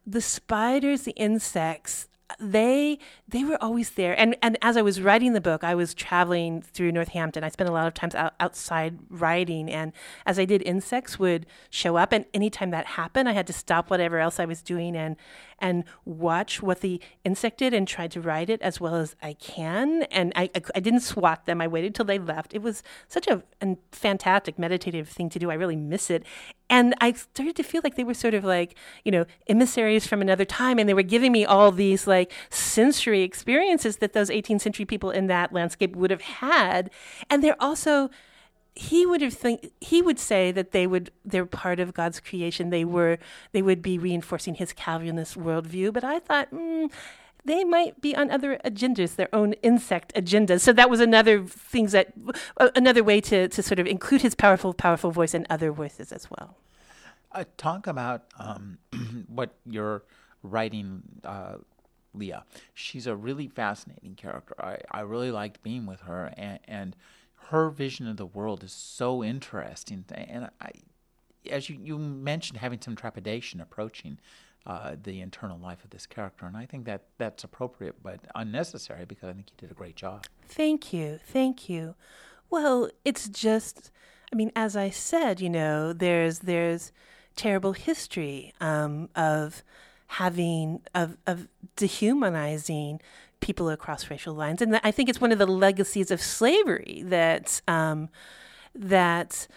the 0.07 0.21
spiders 0.21 1.03
the 1.03 1.13
insects 1.13 2.09
they 2.39 2.99
they 3.29 3.45
were 3.45 3.63
always 3.63 3.91
there. 3.91 4.19
And 4.19 4.37
and 4.43 4.57
as 4.63 4.77
i 4.77 4.83
was 4.83 5.01
writing 5.01 5.33
the 5.33 5.41
book 5.41 5.65
i 5.65 5.75
was 5.75 5.95
traveling 5.95 6.63
through 6.63 6.93
northampton. 6.93 7.45
I 7.45 7.49
spent 7.49 7.69
a 7.69 7.73
lot 7.73 7.87
of 7.87 7.95
times 7.95 8.15
out, 8.15 8.35
outside 8.39 8.99
writing. 9.09 9.71
And 9.71 9.93
as 10.27 10.39
i 10.39 10.45
did 10.45 10.63
insects 10.63 11.19
would 11.19 11.47
show 11.71 11.97
up. 11.97 12.13
And 12.13 12.25
anytime 12.35 12.71
that 12.71 12.87
happened 12.87 13.29
i 13.29 13.33
had 13.33 13.47
to 13.49 13.53
stop 13.53 13.91
whatever 13.91 14.19
else 14.19 14.39
i 14.39 14.45
was 14.45 14.63
doing 14.63 14.97
and 14.97 15.17
and 15.61 15.85
watch 16.05 16.63
what 16.63 16.81
the 16.81 17.01
insect 17.25 17.59
did 17.59 17.75
and 17.75 17.87
try 17.87 18.07
to 18.07 18.21
write 18.21 18.51
it 18.51 18.61
as 18.63 18.81
well 18.81 18.97
as 18.97 19.17
i 19.23 19.33
can 19.35 20.03
and 20.05 20.33
i 20.37 20.51
i, 20.55 20.63
I 20.75 20.81
didn't 20.81 21.01
swat 21.01 21.47
them 21.47 21.61
i 21.61 21.67
waited 21.67 21.95
till 21.95 22.05
they 22.05 22.19
left 22.19 22.55
it 22.55 22.63
was 22.63 22.83
such 23.09 23.27
a, 23.27 23.43
a 23.61 23.77
fantastic 23.93 24.59
meditative 24.59 25.09
thing 25.09 25.29
to 25.31 25.39
do 25.39 25.51
i 25.51 25.55
really 25.55 25.77
miss 25.77 26.11
it 26.11 26.25
and 26.71 26.95
I 27.01 27.13
started 27.13 27.57
to 27.57 27.65
feel 27.65 27.81
like 27.83 27.97
they 27.97 28.05
were 28.05 28.15
sort 28.15 28.33
of 28.33 28.45
like, 28.45 28.77
you 29.05 29.11
know, 29.11 29.27
emissaries 29.49 30.07
from 30.07 30.23
another 30.23 30.45
time. 30.45 30.79
And 30.79 30.89
they 30.89 30.95
were 30.95 31.03
giving 31.03 31.33
me 31.33 31.45
all 31.45 31.73
these 31.73 32.07
like 32.07 32.33
sensory 32.49 33.23
experiences 33.23 33.97
that 33.97 34.13
those 34.13 34.31
18th 34.31 34.61
century 34.61 34.85
people 34.85 35.11
in 35.11 35.27
that 35.27 35.53
landscape 35.53 35.97
would 35.97 36.13
have 36.13 36.21
had. 36.21 36.91
And 37.29 37.43
they're 37.43 37.61
also, 37.61 38.09
he 38.75 39.05
would 39.05 39.21
have 39.21 39.35
think 39.35 39.73
he 39.81 40.01
would 40.01 40.19
say 40.19 40.53
that 40.53 40.73
they 40.73 40.87
would 40.87 41.11
they're 41.25 41.47
part 41.47 41.81
of 41.81 41.95
God's 41.95 42.21
creation. 42.21 42.71
They 42.71 42.85
were 42.85 43.19
they 43.53 43.63
would 43.63 43.83
be 43.83 43.99
reinforcing 43.99 44.55
his 44.55 44.73
Calvinist 44.73 45.39
worldview. 45.39 45.93
But 45.93 46.05
I 46.05 46.19
thought, 46.21 46.51
mm, 46.53 46.91
they 47.45 47.65
might 47.65 48.01
be 48.01 48.15
on 48.15 48.31
other 48.31 48.59
agendas, 48.65 49.17
their 49.17 49.29
own 49.35 49.55
insect 49.55 50.15
agendas. 50.15 50.61
So 50.61 50.73
that 50.73 50.89
was 50.89 51.01
another 51.01 51.45
things 51.45 51.93
that 51.93 52.13
uh, 52.59 52.71
another 52.77 53.03
way 53.03 53.21
to 53.23 53.49
to 53.49 53.63
sort 53.63 53.79
of 53.79 53.87
include 53.87 54.23
his 54.23 54.35
powerful, 54.35 54.73
powerful 54.73 55.11
voice 55.11 55.35
and 55.35 55.47
other 55.51 55.73
voices 55.73 56.13
as 56.13 56.29
well. 56.31 56.57
Uh, 57.33 57.45
talk 57.57 57.87
about 57.87 58.25
um, 58.39 58.79
what 59.29 59.55
you're 59.65 60.03
writing, 60.43 61.03
uh, 61.25 61.57
Leah. 62.13 62.45
She's 62.75 63.07
a 63.07 63.15
really 63.15 63.47
fascinating 63.47 64.17
character. 64.17 64.55
I, 64.59 64.79
I 64.91 65.01
really 65.01 65.31
liked 65.31 65.63
being 65.63 65.87
with 65.87 66.01
her, 66.01 66.33
and, 66.37 66.59
and 66.67 66.97
her 67.51 67.69
vision 67.69 68.07
of 68.07 68.17
the 68.17 68.27
world 68.27 68.63
is 68.63 68.73
so 68.73 69.25
interesting. 69.25 70.05
And 70.15 70.51
I, 70.61 70.71
as 71.51 71.69
you, 71.69 71.79
you 71.83 71.99
mentioned, 71.99 72.59
having 72.61 72.81
some 72.81 72.95
trepidation 72.95 73.61
approaching 73.61 74.19
uh, 74.67 74.95
the 75.03 75.21
internal 75.21 75.59
life 75.59 75.83
of 75.83 75.91
this 75.91 76.07
character. 76.07 76.47
And 76.47 76.57
I 76.57 76.65
think 76.65 76.85
that 76.85 77.03
that's 77.19 77.43
appropriate 77.43 78.03
but 78.03 78.21
unnecessary 78.37 79.05
because 79.05 79.29
I 79.31 79.33
think 79.33 79.51
you 79.51 79.57
did 79.57 79.71
a 79.71 79.75
great 79.75 79.97
job. 79.97 80.27
Thank 80.47 80.93
you. 80.93 81.19
Thank 81.27 81.69
you. 81.69 81.97
Well, 82.51 82.89
it's 83.05 83.29
just, 83.29 83.91
I 84.33 84.37
mean, 84.37 84.53
as 84.55 84.77
I 84.77 84.91
said, 84.91 85.41
you 85.41 85.51
know, 85.51 85.93
there's, 85.93 86.41
there's 86.41 86.93
terrible 87.35 87.73
history 87.73 88.53
um, 88.61 89.09
of 89.17 89.65
having, 90.07 90.83
of, 90.95 91.17
of 91.27 91.49
dehumanizing 91.75 93.01
people 93.41 93.69
across 93.71 94.11
racial 94.11 94.35
lines. 94.35 94.63
And 94.63 94.81
I 94.85 94.91
think 94.91 95.09
it's 95.09 95.21
one 95.21 95.33
of 95.33 95.39
the 95.39 95.47
legacies 95.47 96.11
of 96.11 96.21
slavery 96.21 97.03
that, 97.07 97.61
um, 97.67 98.09
that 98.75 99.49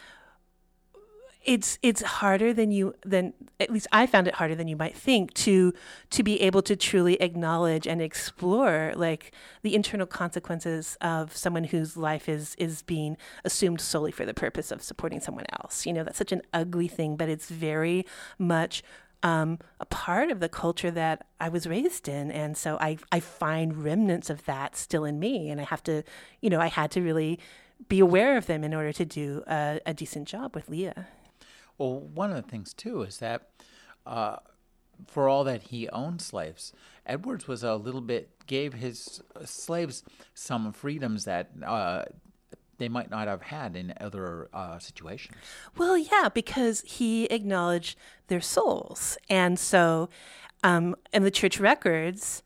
it's 1.44 1.78
it's 1.82 2.02
harder 2.02 2.54
than 2.54 2.72
you 2.72 2.94
than 3.06 3.34
at 3.60 3.70
least 3.70 3.88
I 3.92 4.06
found 4.06 4.28
it 4.28 4.36
harder 4.36 4.56
than 4.56 4.68
you 4.68 4.78
might 4.78 4.96
think 4.96 5.34
to 5.36 5.74
to 6.12 6.24
be 6.24 6.42
able 6.42 6.62
to 6.64 6.76
truly 6.76 7.22
acknowledge 7.22 7.86
and 7.86 8.02
explore 8.02 8.94
like 8.96 9.34
the 9.62 9.76
internal 9.76 10.08
consequences 10.08 10.98
of 11.02 11.36
someone 11.36 11.66
whose 11.66 11.98
life 11.98 12.30
is 12.30 12.56
is 12.58 12.82
being 12.82 13.18
assumed 13.44 13.82
solely 13.82 14.12
for 14.12 14.26
the 14.26 14.34
purpose 14.34 14.72
of 14.72 14.82
supporting 14.82 15.20
someone 15.20 15.46
else. 15.62 15.86
You 15.86 15.94
know, 15.94 16.04
that's 16.04 16.18
such 16.18 16.32
an 16.32 16.42
ugly 16.54 16.88
thing, 16.88 17.18
but 17.18 17.30
it's 17.30 17.50
very 17.50 18.06
much 18.40 18.84
um, 19.24 19.60
a 19.80 19.86
part 19.86 20.30
of 20.30 20.40
the 20.40 20.50
culture 20.50 20.92
that 20.92 21.26
I 21.40 21.50
was 21.50 21.66
raised 21.66 22.08
in, 22.08 22.30
and 22.30 22.58
so 22.58 22.78
I 22.80 22.98
I 23.12 23.20
find 23.20 23.84
remnants 23.84 24.30
of 24.30 24.46
that 24.46 24.76
still 24.76 25.06
in 25.06 25.20
me, 25.20 25.50
and 25.50 25.60
I 25.60 25.64
have 25.64 25.82
to, 25.84 26.04
you 26.42 26.50
know, 26.50 26.60
I 26.60 26.68
had 26.68 26.92
to 26.92 27.02
really 27.02 27.40
be 27.88 28.00
aware 28.00 28.38
of 28.38 28.46
them 28.46 28.64
in 28.64 28.74
order 28.74 28.94
to 28.94 29.06
do 29.06 29.44
a, 29.48 29.80
a 29.86 29.94
decent 29.94 30.28
job 30.28 30.56
with 30.56 30.70
Leah. 30.70 31.08
Well, 31.78 32.00
one 32.00 32.30
of 32.30 32.36
the 32.36 32.50
things 32.50 32.74
too 32.74 33.02
is 33.02 33.18
that 33.18 33.50
uh, 34.06 34.38
for 35.08 35.28
all 35.28 35.44
that 35.44 35.64
he 35.64 35.90
owned 35.90 36.22
slaves, 36.22 36.74
Edwards 37.06 37.48
was 37.48 37.64
a 37.64 37.76
little 37.76 38.02
bit 38.02 38.46
gave 38.46 38.74
his 38.74 39.22
slaves 39.46 40.04
some 40.34 40.72
freedoms 40.74 41.26
that 41.26 41.52
uh, 41.66 42.04
they 42.84 42.90
might 42.90 43.10
not 43.10 43.28
have 43.28 43.44
had 43.44 43.78
in 43.78 43.94
other 44.02 44.50
uh, 44.54 44.78
situations. 44.78 45.38
Well, 45.78 45.98
yeah, 45.98 46.28
because 46.34 46.82
he 46.82 47.26
acknowledged 47.26 47.98
their 48.28 48.42
souls, 48.42 49.18
and 49.30 49.58
so 49.58 50.10
um, 50.64 50.96
in 51.14 51.24
the 51.24 51.32
church 51.32 51.60
records. 51.60 52.44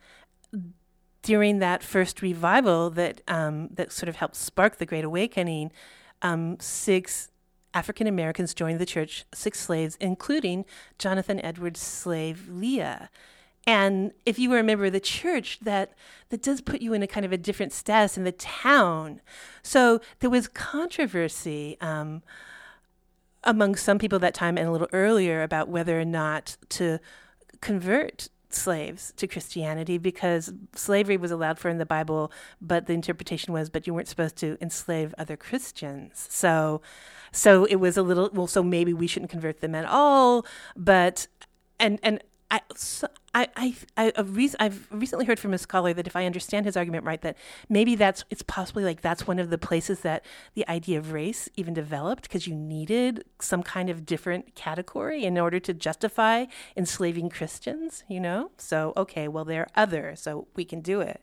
During 1.24 1.60
that 1.60 1.84
first 1.84 2.22
revival 2.22 2.90
that 2.92 3.20
um, 3.28 3.68
that 3.74 3.92
sort 3.92 4.08
of 4.08 4.16
helped 4.16 4.38
spark 4.38 4.78
the 4.78 4.86
Great 4.86 5.04
Awakening, 5.04 5.74
um, 6.22 6.58
six 6.62 7.32
African 7.74 8.08
Americans 8.08 8.54
joined 8.54 8.80
the 8.80 8.86
church, 8.86 9.26
six 9.34 9.60
slaves, 9.60 9.98
including 10.00 10.64
Jonathan 10.98 11.44
Edwards' 11.44 11.82
slave 11.82 12.48
Leah. 12.50 13.10
And 13.68 14.14
if 14.26 14.40
you 14.40 14.50
were 14.50 14.60
a 14.60 14.64
member 14.64 14.86
of 14.86 14.94
the 14.94 15.00
church, 15.02 15.60
that 15.60 15.94
that 16.30 16.42
does 16.42 16.62
put 16.62 16.82
you 16.82 16.94
in 16.94 17.04
a 17.04 17.08
kind 17.08 17.26
of 17.26 17.34
a 17.34 17.38
different 17.38 17.74
status 17.74 18.18
in 18.18 18.24
the 18.24 18.32
town. 18.32 19.22
So 19.62 20.00
there 20.20 20.30
was 20.30 20.48
controversy 20.48 21.78
um, 21.82 22.24
among 23.44 23.76
some 23.76 24.00
people 24.00 24.20
that 24.20 24.34
time 24.34 24.58
and 24.58 24.68
a 24.68 24.72
little 24.72 24.90
earlier 24.94 25.44
about 25.44 25.68
whether 25.68 26.00
or 26.00 26.06
not 26.06 26.56
to 26.70 27.00
convert 27.60 28.30
slaves 28.50 29.14
to 29.18 29.28
Christianity 29.28 29.98
because 29.98 30.54
slavery 30.74 31.18
was 31.18 31.32
allowed 31.32 31.60
for 31.60 31.68
in 31.68 31.78
the 31.78 31.86
Bible, 31.86 32.32
but 32.62 32.86
the 32.88 32.94
interpretation 32.94 33.54
was, 33.54 33.70
but 33.70 33.86
you 33.86 33.94
weren't 33.94 34.08
supposed 34.08 34.38
to 34.38 34.58
enslave 34.62 35.14
other 35.18 35.36
Christians. 35.36 36.26
So, 36.30 36.82
so 37.34 37.66
it 37.66 37.76
was 37.76 37.98
a 37.98 38.02
little 38.02 38.30
well. 38.32 38.48
So 38.48 38.64
maybe 38.64 38.94
we 38.94 39.08
shouldn't 39.08 39.32
convert 39.32 39.60
them 39.60 39.76
at 39.76 39.86
all. 39.86 40.46
But 40.76 41.28
and 41.80 42.00
and 42.02 42.24
I, 42.50 42.62
so 42.76 43.08
I, 43.36 43.48
I, 43.56 43.76
I 43.98 44.54
I've 44.60 44.88
recently 44.90 45.26
heard 45.26 45.40
from 45.40 45.54
a 45.54 45.58
scholar 45.58 45.94
that 45.94 46.08
if 46.08 46.16
I 46.16 46.26
understand 46.26 46.66
his 46.66 46.78
argument 46.78 47.04
right, 47.04 47.22
that 47.22 47.36
maybe 47.68 47.96
that's 47.96 48.24
it's 48.30 48.42
possibly 48.42 48.86
like 48.86 49.02
that's 49.02 49.28
one 49.28 49.38
of 49.38 49.50
the 49.50 49.58
places 49.58 50.00
that 50.02 50.24
the 50.54 50.68
idea 50.70 50.98
of 50.98 51.12
race 51.12 51.50
even 51.56 51.74
developed 51.74 52.24
because 52.24 52.48
you 52.48 52.56
needed 52.56 53.26
some 53.42 53.64
kind 53.64 53.90
of 53.90 54.06
different 54.06 54.56
category 54.56 55.26
in 55.26 55.38
order 55.38 55.60
to 55.60 55.74
justify 55.74 56.46
enslaving 56.78 57.30
Christians. 57.30 58.04
You 58.08 58.22
know, 58.22 58.52
so 58.58 58.94
okay, 58.96 59.28
well 59.28 59.44
they're 59.44 59.68
other, 59.76 60.16
so 60.16 60.48
we 60.56 60.64
can 60.64 60.80
do 60.80 61.02
it. 61.02 61.22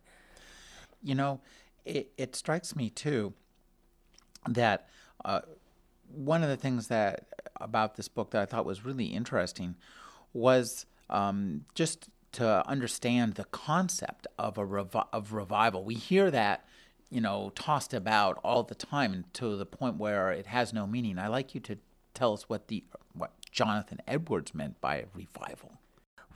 You 1.02 1.14
know, 1.14 1.40
it 1.86 2.12
it 2.18 2.36
strikes 2.36 2.76
me 2.76 2.90
too 2.90 3.32
that 4.46 4.88
uh, 5.24 5.40
one 6.14 6.42
of 6.42 6.50
the 6.50 6.56
things 6.56 6.88
that 6.88 7.26
about 7.60 7.96
this 7.96 8.08
book 8.08 8.30
that 8.32 8.42
I 8.42 8.46
thought 8.46 8.66
was 8.66 8.84
really 8.84 9.06
interesting 9.06 9.76
was 10.34 10.84
um, 11.10 11.64
just 11.74 12.08
to 12.32 12.68
understand 12.68 13.34
the 13.34 13.44
concept 13.44 14.26
of 14.38 14.58
a 14.58 14.66
revi- 14.66 15.06
of 15.12 15.32
revival. 15.32 15.84
We 15.84 15.94
hear 15.94 16.30
that, 16.30 16.66
you 17.10 17.20
know, 17.20 17.52
tossed 17.54 17.94
about 17.94 18.38
all 18.42 18.64
the 18.64 18.74
time 18.74 19.24
to 19.34 19.56
the 19.56 19.66
point 19.66 19.96
where 19.96 20.32
it 20.32 20.46
has 20.46 20.72
no 20.72 20.86
meaning. 20.86 21.18
I 21.18 21.28
like 21.28 21.54
you 21.54 21.60
to 21.62 21.78
tell 22.12 22.32
us 22.32 22.48
what 22.48 22.68
the 22.68 22.84
what 23.12 23.32
Jonathan 23.50 24.00
Edwards 24.06 24.54
meant 24.54 24.80
by 24.80 25.04
revival. 25.14 25.78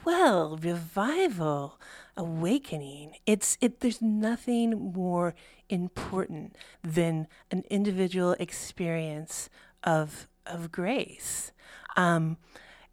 Well, 0.05 0.57
revival, 0.57 1.81
awakening. 2.17 3.17
It's 3.27 3.59
it. 3.61 3.81
There's 3.81 4.01
nothing 4.01 4.93
more 4.95 5.35
important 5.69 6.57
than 6.83 7.27
an 7.51 7.65
individual 7.69 8.37
experience 8.39 9.51
of 9.83 10.29
of 10.47 10.71
grace, 10.71 11.53
um, 11.97 12.37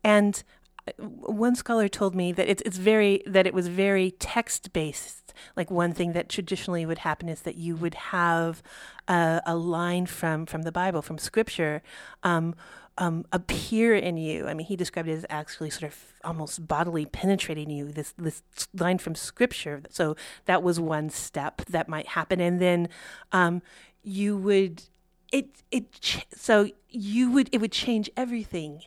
and 0.03 0.43
one 0.97 1.55
scholar 1.55 1.87
told 1.87 2.15
me 2.15 2.31
that 2.31 2.47
it's 2.47 2.61
it's 2.65 2.77
very 2.77 3.23
that 3.25 3.47
it 3.47 3.53
was 3.53 3.67
very 3.67 4.11
text 4.11 4.71
based. 4.73 5.33
Like 5.55 5.69
one 5.71 5.93
thing 5.93 6.13
that 6.13 6.29
traditionally 6.29 6.85
would 6.85 6.99
happen 6.99 7.27
is 7.27 7.41
that 7.41 7.55
you 7.55 7.75
would 7.75 7.95
have 7.95 8.61
a, 9.07 9.41
a 9.45 9.55
line 9.55 10.05
from 10.05 10.45
from 10.45 10.61
the 10.61 10.71
Bible 10.71 11.01
from 11.01 11.17
Scripture. 11.17 11.81
Um, 12.23 12.55
um, 12.97 13.25
appear 13.33 13.93
in 13.93 14.15
you. 14.15 14.47
I 14.47 14.53
mean, 14.53 14.67
he 14.67 14.77
described 14.77 15.09
it 15.09 15.13
as 15.13 15.25
actually 15.29 15.69
sort 15.69 15.91
of 15.91 16.13
almost 16.23 16.65
bodily 16.65 17.05
penetrating 17.05 17.69
you. 17.69 17.91
This 17.91 18.13
this 18.17 18.41
line 18.73 18.99
from 18.99 19.15
Scripture. 19.15 19.81
So 19.89 20.15
that 20.45 20.63
was 20.63 20.79
one 20.79 21.09
step 21.09 21.65
that 21.65 21.89
might 21.89 22.07
happen, 22.09 22.39
and 22.39 22.61
then 22.61 22.87
um, 23.31 23.61
you 24.03 24.37
would 24.37 24.83
it 25.31 25.63
it 25.71 26.25
so 26.33 26.69
you 26.89 27.31
would 27.31 27.49
it 27.51 27.59
would 27.59 27.71
change 27.71 28.09
everything 28.15 28.81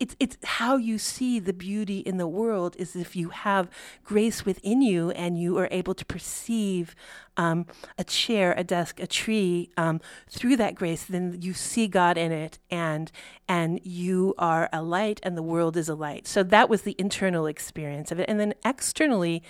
it's 0.00 0.14
it's 0.20 0.36
how 0.44 0.76
you 0.76 0.96
see 0.96 1.40
the 1.40 1.52
beauty 1.52 1.98
in 1.98 2.18
the 2.18 2.28
world 2.28 2.76
is 2.78 2.94
if 2.94 3.16
you 3.16 3.30
have 3.30 3.68
grace 4.04 4.44
within 4.44 4.80
you 4.80 5.10
and 5.10 5.40
you 5.40 5.58
are 5.58 5.68
able 5.70 5.94
to 5.94 6.04
perceive 6.04 6.94
um, 7.36 7.66
a 7.96 8.04
chair, 8.04 8.54
a 8.56 8.64
desk, 8.64 9.00
a 9.00 9.06
tree 9.06 9.70
um, 9.76 10.00
through 10.28 10.56
that 10.56 10.74
grace, 10.74 11.04
then 11.04 11.38
you 11.40 11.52
see 11.52 11.88
God 11.88 12.16
in 12.16 12.30
it, 12.30 12.58
and 12.70 13.10
and 13.48 13.80
you 13.82 14.34
are 14.38 14.68
a 14.72 14.82
light, 14.82 15.20
and 15.22 15.36
the 15.36 15.42
world 15.42 15.76
is 15.76 15.88
a 15.88 15.94
light. 15.94 16.26
So 16.26 16.42
that 16.44 16.68
was 16.68 16.82
the 16.82 16.96
internal 16.98 17.46
experience 17.46 18.12
of 18.12 18.20
it, 18.20 18.28
and 18.28 18.38
then 18.38 18.54
externally, 18.64 19.42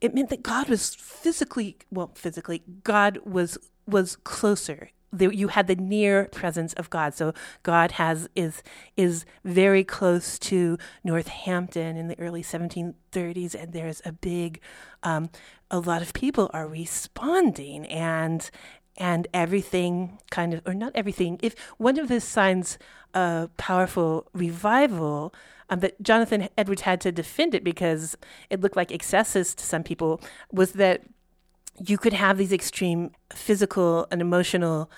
it 0.00 0.14
meant 0.14 0.28
that 0.28 0.42
God 0.42 0.68
was 0.68 0.94
physically 0.94 1.78
well, 1.90 2.12
physically, 2.14 2.62
God 2.84 3.18
was 3.24 3.56
was 3.86 4.16
closer 4.16 4.90
the, 5.12 5.34
you 5.34 5.48
had 5.48 5.66
the 5.66 5.76
near 5.76 6.26
presence 6.26 6.72
of 6.74 6.90
God. 6.90 7.14
So 7.14 7.32
God 7.62 7.92
has 7.92 8.28
is 8.36 8.62
is 8.96 9.24
very 9.44 9.84
close 9.84 10.38
to 10.40 10.78
Northampton 11.04 11.96
in 11.96 12.08
the 12.08 12.18
early 12.18 12.42
1730s, 12.42 13.54
and 13.54 13.72
there's 13.72 14.02
a 14.04 14.12
big, 14.12 14.60
um, 15.02 15.30
a 15.70 15.78
lot 15.78 16.02
of 16.02 16.12
people 16.12 16.50
are 16.52 16.66
responding, 16.66 17.86
and 17.86 18.50
and 18.96 19.26
everything 19.32 20.18
kind 20.30 20.54
of, 20.54 20.62
or 20.66 20.74
not 20.74 20.92
everything. 20.94 21.38
If 21.42 21.58
one 21.78 21.98
of 21.98 22.08
the 22.08 22.20
signs 22.20 22.78
of 23.14 23.56
powerful 23.56 24.28
revival. 24.32 25.34
Um, 25.72 25.78
that 25.78 26.02
Jonathan 26.02 26.48
Edwards 26.58 26.80
had 26.82 27.00
to 27.02 27.12
defend 27.12 27.54
it 27.54 27.62
because 27.62 28.16
it 28.50 28.60
looked 28.60 28.74
like 28.74 28.90
excesses 28.90 29.54
to 29.54 29.64
some 29.64 29.84
people 29.84 30.20
was 30.50 30.72
that 30.72 31.02
you 31.78 31.98
could 31.98 32.12
have 32.12 32.38
these 32.38 32.52
extreme 32.52 33.12
physical 33.32 34.06
and 34.10 34.20
emotional 34.20 34.90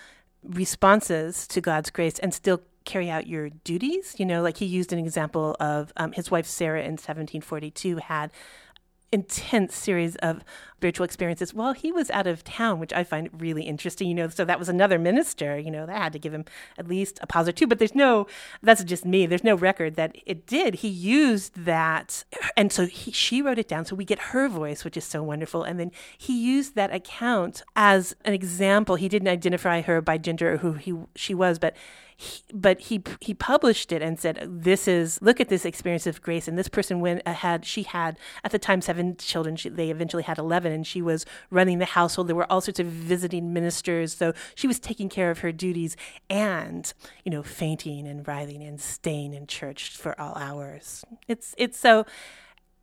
responses 0.42 1.46
to 1.48 1.60
God's 1.60 1.90
grace 1.90 2.18
and 2.18 2.34
still 2.34 2.62
carry 2.84 3.08
out 3.10 3.26
your 3.26 3.50
duties. 3.50 4.14
You 4.18 4.26
know, 4.26 4.42
like 4.42 4.56
he 4.56 4.66
used 4.66 4.92
an 4.92 4.98
example 4.98 5.56
of 5.60 5.92
um, 5.96 6.12
his 6.12 6.30
wife 6.30 6.46
Sarah 6.46 6.80
in 6.80 6.92
1742 6.92 7.98
had 7.98 8.32
intense 9.12 9.74
series 9.76 10.16
of 10.16 10.42
spiritual 10.82 11.04
experiences 11.04 11.54
while 11.54 11.74
he 11.74 11.92
was 11.92 12.10
out 12.10 12.26
of 12.26 12.42
town, 12.42 12.80
which 12.80 12.92
I 12.92 13.04
find 13.04 13.30
really 13.40 13.62
interesting. 13.62 14.08
You 14.08 14.14
know, 14.14 14.28
so 14.28 14.44
that 14.44 14.58
was 14.58 14.68
another 14.68 14.98
minister, 14.98 15.56
you 15.56 15.70
know, 15.70 15.86
that 15.86 15.96
had 15.96 16.12
to 16.14 16.18
give 16.18 16.34
him 16.34 16.44
at 16.76 16.88
least 16.88 17.20
a 17.22 17.26
pause 17.26 17.46
or 17.46 17.52
two. 17.52 17.68
But 17.68 17.78
there's 17.78 17.94
no, 17.94 18.26
that's 18.62 18.82
just 18.82 19.04
me. 19.04 19.26
There's 19.26 19.44
no 19.44 19.54
record 19.54 19.94
that 19.94 20.16
it 20.26 20.44
did. 20.44 20.76
He 20.76 20.88
used 20.88 21.54
that. 21.64 22.24
And 22.56 22.72
so 22.72 22.86
he, 22.86 23.12
she 23.12 23.42
wrote 23.42 23.58
it 23.58 23.68
down. 23.68 23.84
So 23.84 23.94
we 23.94 24.04
get 24.04 24.18
her 24.18 24.48
voice, 24.48 24.84
which 24.84 24.96
is 24.96 25.04
so 25.04 25.22
wonderful. 25.22 25.62
And 25.62 25.78
then 25.78 25.92
he 26.18 26.42
used 26.42 26.74
that 26.74 26.92
account 26.92 27.62
as 27.76 28.16
an 28.24 28.32
example. 28.32 28.96
He 28.96 29.08
didn't 29.08 29.28
identify 29.28 29.82
her 29.82 30.00
by 30.00 30.18
gender 30.18 30.54
or 30.54 30.56
who 30.56 30.72
he, 30.72 30.94
she 31.14 31.34
was, 31.34 31.60
but 31.60 31.76
he, 32.22 32.42
but 32.54 32.80
he 32.80 33.02
he 33.20 33.34
published 33.34 33.92
it 33.92 34.02
and 34.02 34.18
said, 34.18 34.46
"This 34.48 34.86
is 34.86 35.20
look 35.20 35.40
at 35.40 35.48
this 35.48 35.64
experience 35.64 36.06
of 36.06 36.22
grace." 36.22 36.46
And 36.46 36.56
this 36.56 36.68
person 36.68 37.00
went 37.00 37.22
ahead. 37.26 37.64
She 37.64 37.82
had 37.82 38.18
at 38.44 38.52
the 38.52 38.58
time 38.58 38.80
seven 38.80 39.16
children. 39.16 39.56
She, 39.56 39.68
they 39.68 39.90
eventually 39.90 40.22
had 40.22 40.38
eleven, 40.38 40.72
and 40.72 40.86
she 40.86 41.02
was 41.02 41.26
running 41.50 41.78
the 41.78 41.84
household. 41.84 42.28
There 42.28 42.36
were 42.36 42.50
all 42.50 42.60
sorts 42.60 42.80
of 42.80 42.86
visiting 42.86 43.52
ministers, 43.52 44.14
so 44.14 44.32
she 44.54 44.66
was 44.66 44.78
taking 44.78 45.08
care 45.08 45.30
of 45.30 45.40
her 45.40 45.52
duties 45.52 45.96
and 46.30 46.92
you 47.24 47.30
know 47.30 47.42
fainting 47.42 48.06
and 48.06 48.26
writhing 48.26 48.62
and 48.62 48.80
staying 48.80 49.34
in 49.34 49.46
church 49.46 49.96
for 49.96 50.18
all 50.20 50.36
hours. 50.36 51.04
It's 51.26 51.54
it's 51.58 51.78
so 51.78 52.06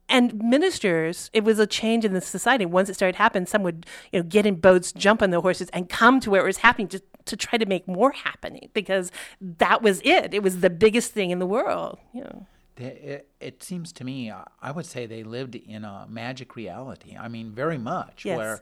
and 0.09 0.33
ministers 0.35 1.29
it 1.33 1.43
was 1.43 1.59
a 1.59 1.67
change 1.67 2.03
in 2.03 2.13
the 2.13 2.21
society 2.21 2.65
once 2.65 2.89
it 2.89 2.95
started 2.95 3.15
happening 3.15 3.45
some 3.45 3.63
would 3.63 3.85
you 4.11 4.19
know 4.19 4.23
get 4.23 4.45
in 4.45 4.55
boats 4.55 4.91
jump 4.91 5.21
on 5.21 5.29
the 5.29 5.39
horses 5.39 5.69
and 5.71 5.87
come 5.87 6.19
to 6.19 6.29
where 6.29 6.41
it 6.41 6.45
was 6.45 6.57
happening 6.57 6.87
to 7.29 7.37
try 7.37 7.57
to 7.57 7.65
make 7.65 7.87
more 7.87 8.11
happening 8.11 8.69
because 8.73 9.11
that 9.41 9.81
was 9.81 10.01
it. 10.03 10.33
It 10.33 10.43
was 10.43 10.59
the 10.59 10.69
biggest 10.69 11.13
thing 11.13 11.31
in 11.31 11.39
the 11.39 11.45
world 11.45 11.97
you 12.13 12.21
know. 12.21 12.45
It, 12.77 13.28
it, 13.39 13.63
seems 13.63 13.91
to 13.93 14.03
me, 14.03 14.31
I 14.61 14.71
would 14.71 14.85
say 14.85 15.05
they 15.05 15.23
lived 15.23 15.55
in 15.55 15.83
a 15.83 16.05
magic 16.09 16.55
reality. 16.55 17.15
I 17.17 17.27
mean, 17.27 17.51
very 17.51 17.77
much. 17.77 18.25
Yes. 18.25 18.37
Where, 18.37 18.61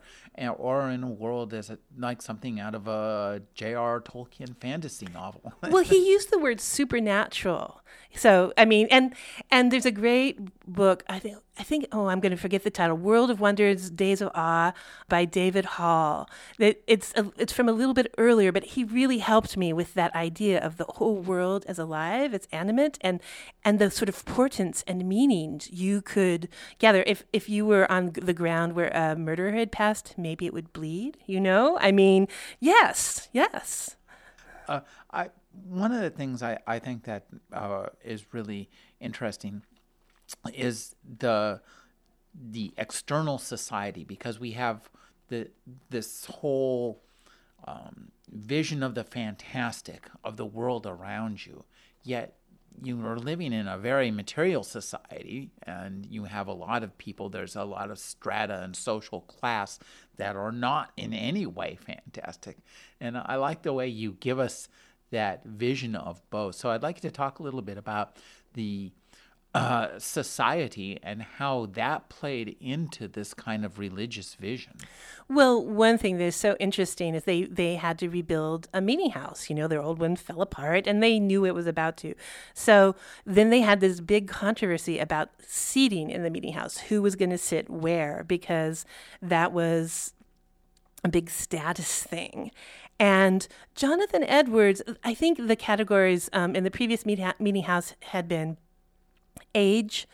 or 0.52 0.88
in 0.90 1.02
a 1.02 1.08
world 1.08 1.52
as 1.54 1.70
like 1.96 2.22
something 2.22 2.60
out 2.60 2.74
of 2.74 2.86
a 2.86 3.42
J.R. 3.54 4.00
Tolkien 4.00 4.56
fantasy 4.60 5.06
novel. 5.12 5.52
well, 5.70 5.82
he 5.82 6.08
used 6.08 6.30
the 6.30 6.38
word 6.38 6.60
supernatural. 6.60 7.80
So 8.14 8.52
I 8.56 8.64
mean, 8.64 8.88
and 8.90 9.14
and 9.50 9.70
there's 9.70 9.86
a 9.86 9.90
great 9.90 10.38
book. 10.66 11.04
I 11.08 11.18
think 11.18 11.36
I 11.58 11.62
think 11.62 11.86
oh 11.92 12.06
I'm 12.06 12.20
going 12.20 12.30
to 12.30 12.38
forget 12.38 12.64
the 12.64 12.70
title. 12.70 12.96
World 12.96 13.30
of 13.30 13.38
Wonders, 13.40 13.90
Days 13.90 14.20
of 14.20 14.30
Awe 14.34 14.72
by 15.08 15.24
David 15.24 15.64
Hall. 15.64 16.28
That 16.58 16.82
it's 16.86 17.12
a, 17.16 17.30
it's 17.36 17.52
from 17.52 17.68
a 17.68 17.72
little 17.72 17.94
bit 17.94 18.12
earlier, 18.16 18.50
but 18.50 18.64
he 18.64 18.84
really 18.84 19.18
helped 19.18 19.56
me 19.56 19.72
with 19.72 19.94
that 19.94 20.14
idea 20.14 20.58
of 20.58 20.78
the 20.78 20.84
whole 20.84 21.16
world 21.16 21.64
as 21.68 21.78
alive, 21.78 22.32
it's 22.34 22.48
animate, 22.50 22.98
and 23.00 23.20
and 23.64 23.78
the 23.78 23.90
sort 23.90 24.08
of 24.08 24.24
portents 24.68 24.84
and 24.86 25.08
meanings 25.08 25.70
you 25.70 26.02
could 26.02 26.48
gather. 26.78 27.02
If 27.06 27.24
if 27.32 27.48
you 27.48 27.66
were 27.66 27.90
on 27.90 28.12
the 28.12 28.34
ground 28.34 28.74
where 28.74 28.88
a 28.88 29.16
murderer 29.16 29.52
had 29.52 29.72
passed, 29.72 30.14
maybe 30.16 30.46
it 30.46 30.52
would 30.52 30.72
bleed. 30.72 31.18
You 31.26 31.40
know, 31.40 31.78
I 31.80 31.92
mean, 31.92 32.28
yes, 32.60 33.28
yes. 33.32 33.96
Uh, 34.68 34.80
I 35.10 35.30
one 35.64 35.92
of 35.92 36.02
the 36.02 36.10
things 36.10 36.42
I, 36.42 36.58
I 36.66 36.78
think 36.78 37.04
that 37.04 37.26
uh, 37.52 37.86
is 38.04 38.32
really 38.32 38.68
interesting 39.00 39.62
is 40.54 40.94
the 41.18 41.60
the 42.34 42.72
external 42.76 43.38
society 43.38 44.04
because 44.04 44.38
we 44.38 44.52
have 44.52 44.90
the 45.28 45.48
this 45.90 46.26
whole 46.26 47.00
um, 47.66 48.12
vision 48.30 48.82
of 48.82 48.94
the 48.94 49.04
fantastic 49.04 50.08
of 50.22 50.36
the 50.36 50.46
world 50.46 50.86
around 50.86 51.44
you 51.46 51.64
yet 52.04 52.37
you 52.82 53.04
are 53.06 53.18
living 53.18 53.52
in 53.52 53.66
a 53.68 53.78
very 53.78 54.10
material 54.10 54.62
society 54.62 55.50
and 55.64 56.06
you 56.06 56.24
have 56.24 56.46
a 56.46 56.52
lot 56.52 56.82
of 56.82 56.96
people 56.98 57.28
there's 57.28 57.56
a 57.56 57.64
lot 57.64 57.90
of 57.90 57.98
strata 57.98 58.62
and 58.62 58.74
social 58.76 59.20
class 59.22 59.78
that 60.16 60.36
are 60.36 60.52
not 60.52 60.90
in 60.96 61.12
any 61.12 61.46
way 61.46 61.78
fantastic 61.80 62.58
and 63.00 63.16
i 63.16 63.36
like 63.36 63.62
the 63.62 63.72
way 63.72 63.86
you 63.88 64.12
give 64.20 64.38
us 64.38 64.68
that 65.10 65.44
vision 65.44 65.94
of 65.94 66.20
both. 66.30 66.54
So 66.54 66.70
I'd 66.70 66.82
like 66.82 67.00
to 67.00 67.10
talk 67.10 67.38
a 67.38 67.42
little 67.42 67.62
bit 67.62 67.78
about 67.78 68.16
the 68.54 68.92
uh, 69.58 69.98
society 69.98 70.98
and 71.02 71.22
how 71.22 71.66
that 71.72 72.08
played 72.08 72.56
into 72.60 73.08
this 73.08 73.34
kind 73.34 73.64
of 73.64 73.78
religious 73.78 74.34
vision. 74.34 74.74
Well, 75.28 75.64
one 75.64 75.98
thing 75.98 76.18
that's 76.18 76.36
so 76.36 76.56
interesting 76.58 77.14
is 77.14 77.24
they, 77.24 77.44
they 77.44 77.76
had 77.76 77.98
to 77.98 78.08
rebuild 78.08 78.68
a 78.72 78.80
meeting 78.80 79.10
house. 79.10 79.50
You 79.50 79.56
know, 79.56 79.68
their 79.68 79.82
old 79.82 79.98
one 79.98 80.16
fell 80.16 80.42
apart 80.42 80.86
and 80.86 81.02
they 81.02 81.18
knew 81.18 81.44
it 81.44 81.54
was 81.54 81.66
about 81.66 81.96
to. 81.98 82.14
So 82.54 82.96
then 83.24 83.50
they 83.50 83.60
had 83.60 83.80
this 83.80 84.00
big 84.00 84.28
controversy 84.28 84.98
about 84.98 85.30
seating 85.46 86.10
in 86.10 86.22
the 86.22 86.30
meeting 86.30 86.52
house 86.52 86.78
who 86.78 87.02
was 87.02 87.16
going 87.16 87.30
to 87.30 87.38
sit 87.38 87.68
where, 87.68 88.24
because 88.26 88.84
that 89.20 89.52
was 89.52 90.12
a 91.04 91.08
big 91.08 91.30
status 91.30 92.02
thing. 92.02 92.50
And 92.98 93.46
Jonathan 93.74 94.24
Edwards, 94.24 94.82
I 95.04 95.14
think 95.14 95.46
the 95.46 95.56
categories 95.56 96.28
um, 96.32 96.56
in 96.56 96.64
the 96.64 96.70
previous 96.70 97.06
meeting 97.06 97.62
house 97.62 97.94
had 98.00 98.28
been 98.28 98.56
age, 99.54 100.08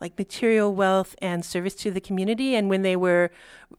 like 0.00 0.18
material 0.18 0.74
wealth 0.74 1.14
and 1.22 1.44
service 1.44 1.74
to 1.76 1.90
the 1.90 2.00
community. 2.00 2.54
And 2.54 2.68
when 2.68 2.82
they 2.82 2.96
were 2.96 3.30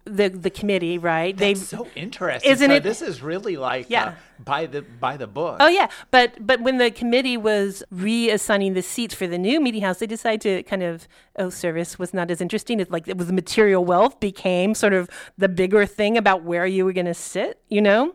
the 0.05 0.29
the 0.29 0.49
committee, 0.49 0.97
right? 0.97 1.35
They 1.35 1.55
so 1.55 1.87
interesting. 1.95 2.51
Isn't 2.51 2.69
so 2.69 2.75
it? 2.75 2.83
This 2.83 3.01
is 3.01 3.21
really 3.21 3.57
like 3.57 3.87
yeah. 3.89 4.05
Uh, 4.05 4.13
by 4.43 4.65
the 4.65 4.81
by 4.81 5.17
the 5.17 5.27
book. 5.27 5.57
Oh 5.59 5.67
yeah, 5.67 5.87
but 6.11 6.45
but 6.45 6.61
when 6.61 6.77
the 6.77 6.91
committee 6.91 7.37
was 7.37 7.83
reassigning 7.93 8.73
the 8.73 8.81
seats 8.81 9.15
for 9.15 9.27
the 9.27 9.37
new 9.37 9.59
meeting 9.59 9.81
house, 9.81 9.99
they 9.99 10.07
decided 10.07 10.41
to 10.41 10.63
kind 10.63 10.83
of 10.83 11.07
oh 11.37 11.49
service 11.49 11.97
was 11.97 12.13
not 12.13 12.29
as 12.29 12.41
interesting. 12.41 12.79
It's 12.79 12.91
like 12.91 13.07
it 13.07 13.17
was 13.17 13.31
material 13.31 13.83
wealth 13.83 14.19
became 14.19 14.75
sort 14.75 14.93
of 14.93 15.09
the 15.37 15.49
bigger 15.49 15.85
thing 15.85 16.17
about 16.17 16.43
where 16.43 16.65
you 16.65 16.85
were 16.85 16.93
going 16.93 17.05
to 17.07 17.13
sit, 17.13 17.61
you 17.69 17.81
know, 17.81 18.13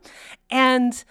and. 0.51 1.05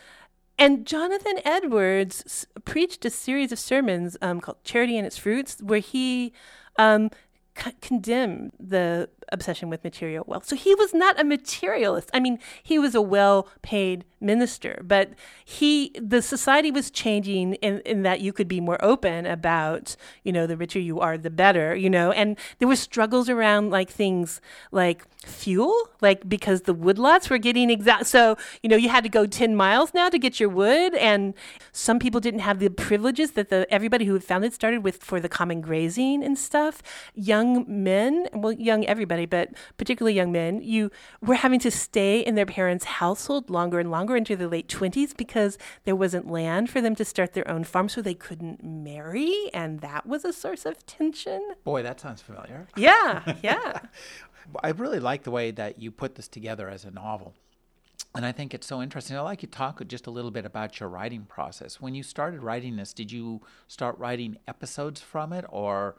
And 0.59 0.85
Jonathan 0.85 1.39
Edwards 1.45 2.45
preached 2.65 3.05
a 3.05 3.09
series 3.09 3.53
of 3.53 3.59
sermons 3.59 4.17
um, 4.21 4.41
called 4.41 4.61
Charity 4.65 4.97
and 4.97 5.07
Its 5.07 5.17
Fruits, 5.17 5.57
where 5.61 5.79
he 5.79 6.33
um, 6.77 7.09
c- 7.57 7.71
condemn 7.79 8.51
the 8.59 9.09
obsession 9.31 9.69
with 9.69 9.83
material 9.83 10.23
wealth. 10.27 10.45
So 10.45 10.55
he 10.55 10.75
was 10.75 10.93
not 10.93 11.19
a 11.19 11.23
materialist. 11.23 12.09
I 12.13 12.19
mean, 12.19 12.39
he 12.63 12.79
was 12.79 12.95
a 12.95 13.01
well-paid 13.01 14.05
minister, 14.21 14.81
but 14.83 15.11
he 15.45 15.91
the 15.99 16.21
society 16.21 16.71
was 16.71 16.91
changing 16.91 17.53
in, 17.55 17.79
in 17.81 18.03
that 18.03 18.21
you 18.21 18.33
could 18.33 18.47
be 18.47 18.59
more 18.59 18.83
open 18.83 19.25
about, 19.25 19.95
you 20.23 20.31
know, 20.31 20.45
the 20.45 20.57
richer 20.57 20.79
you 20.79 20.99
are, 20.99 21.17
the 21.17 21.29
better, 21.29 21.75
you 21.75 21.89
know, 21.89 22.11
and 22.11 22.37
there 22.59 22.67
were 22.67 22.75
struggles 22.75 23.29
around 23.29 23.69
like 23.69 23.89
things 23.89 24.41
like 24.71 25.05
fuel, 25.25 25.73
like 26.01 26.27
because 26.27 26.61
the 26.61 26.75
woodlots 26.75 27.29
were 27.29 27.37
getting 27.37 27.69
exact 27.69 28.07
so, 28.07 28.37
you 28.61 28.69
know, 28.69 28.75
you 28.75 28.89
had 28.89 29.03
to 29.03 29.09
go 29.09 29.25
10 29.25 29.55
miles 29.55 29.93
now 29.93 30.09
to 30.09 30.19
get 30.19 30.39
your 30.39 30.49
wood 30.49 30.95
and 30.95 31.33
some 31.71 31.99
people 31.99 32.19
didn't 32.19 32.41
have 32.41 32.59
the 32.59 32.69
privileges 32.69 33.31
that 33.31 33.49
the 33.49 33.67
everybody 33.71 34.05
who 34.05 34.19
found 34.19 34.43
it 34.45 34.53
started 34.53 34.83
with 34.83 35.03
for 35.03 35.19
the 35.19 35.29
common 35.29 35.61
grazing 35.61 36.23
and 36.23 36.37
stuff. 36.37 36.81
Young 37.13 37.65
men, 37.67 38.27
well 38.33 38.51
young 38.51 38.85
everybody, 38.85 39.18
but 39.25 39.49
particularly 39.77 40.15
young 40.15 40.31
men, 40.31 40.61
you 40.61 40.91
were 41.21 41.35
having 41.35 41.59
to 41.59 41.71
stay 41.71 42.19
in 42.19 42.35
their 42.35 42.45
parents' 42.45 42.85
household 42.85 43.49
longer 43.49 43.79
and 43.79 43.91
longer 43.91 44.15
into 44.15 44.35
the 44.35 44.47
late 44.47 44.67
20s 44.67 45.15
because 45.15 45.57
there 45.85 45.95
wasn't 45.95 46.29
land 46.29 46.69
for 46.69 46.81
them 46.81 46.95
to 46.95 47.05
start 47.05 47.33
their 47.33 47.49
own 47.49 47.63
farm, 47.63 47.89
so 47.89 48.01
they 48.01 48.13
couldn't 48.13 48.63
marry. 48.63 49.49
And 49.53 49.81
that 49.81 50.05
was 50.05 50.25
a 50.25 50.33
source 50.33 50.65
of 50.65 50.85
tension. 50.85 51.53
Boy, 51.63 51.83
that 51.83 51.99
sounds 51.99 52.21
familiar. 52.21 52.67
Yeah, 52.79 53.35
yeah. 53.43 53.81
I 54.63 54.69
really 54.69 54.99
like 54.99 55.23
the 55.23 55.31
way 55.31 55.51
that 55.51 55.81
you 55.81 55.91
put 55.91 56.15
this 56.15 56.27
together 56.27 56.69
as 56.69 56.85
a 56.85 56.91
novel. 56.91 57.33
And 58.15 58.25
I 58.25 58.31
think 58.31 58.53
it's 58.53 58.65
so 58.65 58.81
interesting. 58.81 59.15
I'd 59.15 59.21
like 59.21 59.43
you 59.43 59.47
to 59.47 59.57
talk 59.57 59.85
just 59.87 60.07
a 60.07 60.11
little 60.11 60.31
bit 60.31 60.45
about 60.45 60.79
your 60.79 60.89
writing 60.89 61.25
process. 61.25 61.79
When 61.79 61.93
you 61.93 62.01
started 62.01 62.41
writing 62.41 62.75
this, 62.75 62.93
did 62.93 63.11
you 63.11 63.41
start 63.67 63.97
writing 63.99 64.37
episodes 64.47 64.99
from 64.99 65.31
it 65.31 65.45
or 65.49 65.95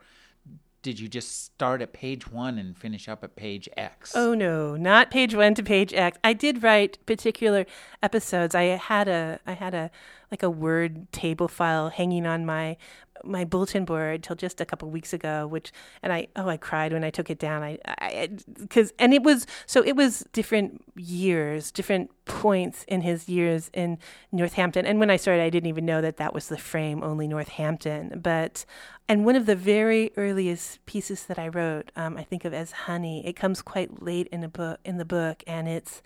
did 0.83 0.99
you 0.99 1.09
just 1.09 1.45
start 1.45 1.83
at 1.83 1.93
page 1.93 2.31
one 2.31 2.59
and 2.59 2.77
finish 2.77 3.09
up 3.09 3.23
at 3.23 3.37
page 3.37 3.69
X? 3.77 4.13
Oh 4.15 4.35
no, 4.35 4.77
not 4.77 5.11
page 5.11 5.35
one 5.35 5.55
to 5.55 5.63
page 5.63 5.93
X. 5.93 6.19
I 6.25 6.33
did 6.33 6.63
write 6.63 6.99
particular 7.07 7.67
episodes. 8.03 8.55
I 8.55 8.63
had 8.63 9.09
a 9.09 9.41
I 9.47 9.53
had 9.53 9.75
a 9.75 9.91
like 10.31 10.43
a 10.43 10.51
word 10.51 11.11
table 11.13 11.49
file 11.49 11.91
hanging 11.91 12.27
on 12.27 12.47
my 12.47 12.77
my 13.25 13.45
bulletin 13.45 13.85
board 13.85 14.23
till 14.23 14.37
just 14.37 14.61
a 14.61 14.65
couple 14.65 14.89
weeks 14.91 15.13
ago 15.13 15.47
which 15.47 15.73
and 16.03 16.11
i 16.11 16.27
oh 16.37 16.49
i 16.49 16.57
cried 16.57 16.93
when 16.93 17.05
i 17.05 17.11
took 17.11 17.29
it 17.29 17.39
down 17.39 17.63
i 17.63 17.79
i 17.99 18.29
because 18.59 18.93
and 18.99 19.13
it 19.13 19.23
was 19.23 19.47
so 19.67 19.83
it 19.83 19.95
was 19.95 20.25
different 20.33 20.83
years 20.97 21.71
different 21.71 22.11
points 22.25 22.85
in 22.89 23.03
his 23.03 23.29
years 23.29 23.71
in 23.75 23.99
northampton 24.33 24.87
and 24.87 24.99
when 24.99 25.11
i 25.11 25.17
started 25.17 25.43
i 25.43 25.51
didn't 25.51 25.69
even 25.69 25.85
know 25.85 26.01
that 26.01 26.17
that 26.17 26.33
was 26.33 26.49
the 26.49 26.57
frame 26.57 27.03
only 27.03 27.29
northampton 27.29 28.19
but 28.23 28.65
and 29.11 29.25
one 29.25 29.35
of 29.35 29.47
the 29.47 29.57
very 29.57 30.13
earliest 30.17 30.85
pieces 30.87 31.25
that 31.25 31.39
i 31.39 31.49
wrote 31.49 31.91
um, 31.97 32.17
i 32.17 32.23
think 32.23 32.45
of 32.45 32.55
as 32.55 32.71
honey 32.73 33.27
it 33.27 33.35
comes 33.35 33.61
quite 33.61 34.01
late 34.01 34.29
in 34.29 34.45
a 34.45 34.49
book 34.49 34.79
in 34.85 34.99
the 34.99 35.05
book 35.05 35.43
and 35.47 35.69
it's 35.69 36.01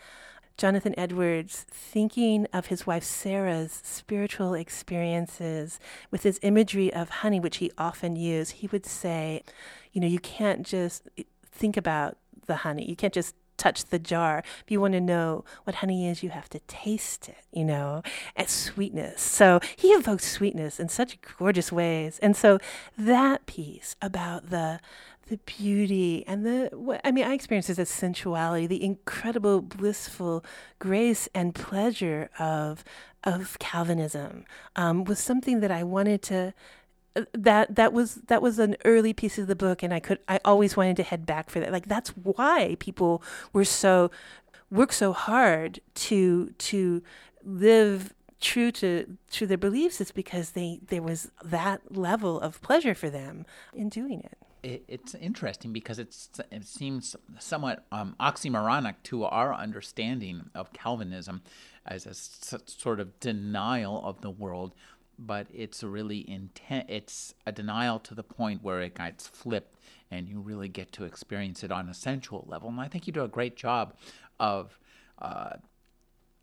Jonathan 0.56 0.94
Edwards 0.96 1.66
thinking 1.68 2.46
of 2.52 2.66
his 2.66 2.86
wife 2.86 3.02
Sarah's 3.02 3.80
spiritual 3.82 4.54
experiences 4.54 5.80
with 6.12 6.22
his 6.22 6.38
imagery 6.42 6.94
of 6.94 7.08
honey, 7.08 7.40
which 7.40 7.56
he 7.56 7.72
often 7.76 8.14
used, 8.14 8.52
he 8.52 8.68
would 8.68 8.86
say, 8.86 9.42
you 9.92 10.00
know, 10.00 10.06
you 10.06 10.20
can't 10.20 10.64
just 10.64 11.08
think 11.50 11.76
about 11.76 12.18
the 12.46 12.54
honey. 12.56 12.88
You 12.88 12.94
can't 12.94 13.12
just 13.12 13.34
touch 13.56 13.84
the 13.86 13.98
jar. 13.98 14.42
If 14.64 14.70
you 14.70 14.80
want 14.80 14.94
to 14.94 15.00
know 15.00 15.44
what 15.64 15.76
honey 15.76 16.08
is, 16.08 16.22
you 16.22 16.30
have 16.30 16.48
to 16.50 16.60
taste 16.60 17.28
it, 17.28 17.44
you 17.52 17.64
know, 17.64 18.02
at 18.36 18.50
sweetness. 18.50 19.20
So 19.20 19.60
he 19.76 19.88
evokes 19.88 20.30
sweetness 20.30 20.80
in 20.80 20.88
such 20.88 21.18
gorgeous 21.38 21.70
ways. 21.72 22.18
And 22.20 22.36
so 22.36 22.58
that 22.98 23.46
piece 23.46 23.96
about 24.02 24.50
the 24.50 24.80
the 25.28 25.38
beauty 25.46 26.22
and 26.26 26.44
the 26.44 27.00
I 27.02 27.10
mean 27.10 27.24
I 27.24 27.32
experience 27.32 27.70
as 27.70 27.78
a 27.78 27.86
sensuality, 27.86 28.66
the 28.66 28.84
incredible 28.84 29.62
blissful 29.62 30.44
grace 30.78 31.28
and 31.34 31.54
pleasure 31.54 32.28
of 32.38 32.84
of 33.22 33.58
Calvinism 33.58 34.44
um, 34.76 35.04
was 35.04 35.18
something 35.18 35.60
that 35.60 35.70
I 35.70 35.82
wanted 35.82 36.20
to 36.22 36.52
that 37.32 37.74
that 37.76 37.92
was 37.92 38.16
that 38.26 38.42
was 38.42 38.58
an 38.58 38.76
early 38.84 39.12
piece 39.12 39.38
of 39.38 39.46
the 39.46 39.56
book 39.56 39.82
and 39.82 39.94
I 39.94 40.00
could 40.00 40.18
I 40.28 40.40
always 40.44 40.76
wanted 40.76 40.96
to 40.96 41.02
head 41.02 41.26
back 41.26 41.50
for 41.50 41.60
that. 41.60 41.72
Like 41.72 41.86
that's 41.86 42.10
why 42.10 42.76
people 42.80 43.22
were 43.52 43.64
so 43.64 44.10
work 44.70 44.92
so 44.92 45.12
hard 45.12 45.80
to 45.94 46.50
to 46.58 47.02
live 47.44 48.14
true 48.40 48.70
to 48.70 49.16
to 49.30 49.46
their 49.46 49.58
beliefs 49.58 50.00
is 50.00 50.10
because 50.10 50.50
they 50.50 50.80
there 50.88 51.02
was 51.02 51.30
that 51.44 51.96
level 51.96 52.40
of 52.40 52.60
pleasure 52.62 52.94
for 52.94 53.10
them 53.10 53.46
in 53.72 53.88
doing 53.88 54.20
it. 54.20 54.38
It, 54.62 54.84
it's 54.88 55.14
interesting 55.14 55.72
because 55.72 55.98
it's 55.98 56.30
it 56.50 56.66
seems 56.66 57.14
somewhat 57.38 57.84
um, 57.92 58.16
oxymoronic 58.18 58.94
to 59.04 59.24
our 59.24 59.54
understanding 59.54 60.50
of 60.54 60.72
Calvinism 60.72 61.42
as 61.86 62.06
a 62.06 62.14
sort 62.14 62.98
of 62.98 63.20
denial 63.20 64.02
of 64.04 64.22
the 64.22 64.30
world, 64.30 64.74
but 65.18 65.46
it's 65.52 65.82
a 65.82 65.88
really 65.88 66.28
intent. 66.28 66.86
It's 66.88 67.34
a 67.46 67.52
denial 67.52 67.98
to 68.00 68.14
the 68.14 68.22
point 68.22 68.62
where 68.62 68.80
it 68.80 68.94
gets 68.94 69.26
flipped, 69.26 69.78
and 70.10 70.28
you 70.28 70.40
really 70.40 70.68
get 70.68 70.92
to 70.92 71.04
experience 71.04 71.62
it 71.64 71.70
on 71.70 71.88
a 71.88 71.94
sensual 71.94 72.44
level. 72.48 72.68
And 72.68 72.80
I 72.80 72.88
think 72.88 73.06
you 73.06 73.12
do 73.12 73.24
a 73.24 73.28
great 73.28 73.56
job 73.56 73.94
of. 74.38 74.78
Uh, 75.20 75.56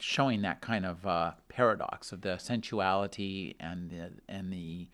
showing 0.03 0.41
that 0.41 0.62
kind 0.62 0.84
of 0.84 1.05
uh, 1.05 1.31
paradox 1.47 2.12
of 2.12 2.21
the 2.21 2.38
sensuality 2.38 3.55
and 3.60 3.91
the, 3.91 4.12
and 4.27 4.51
the 4.51 4.88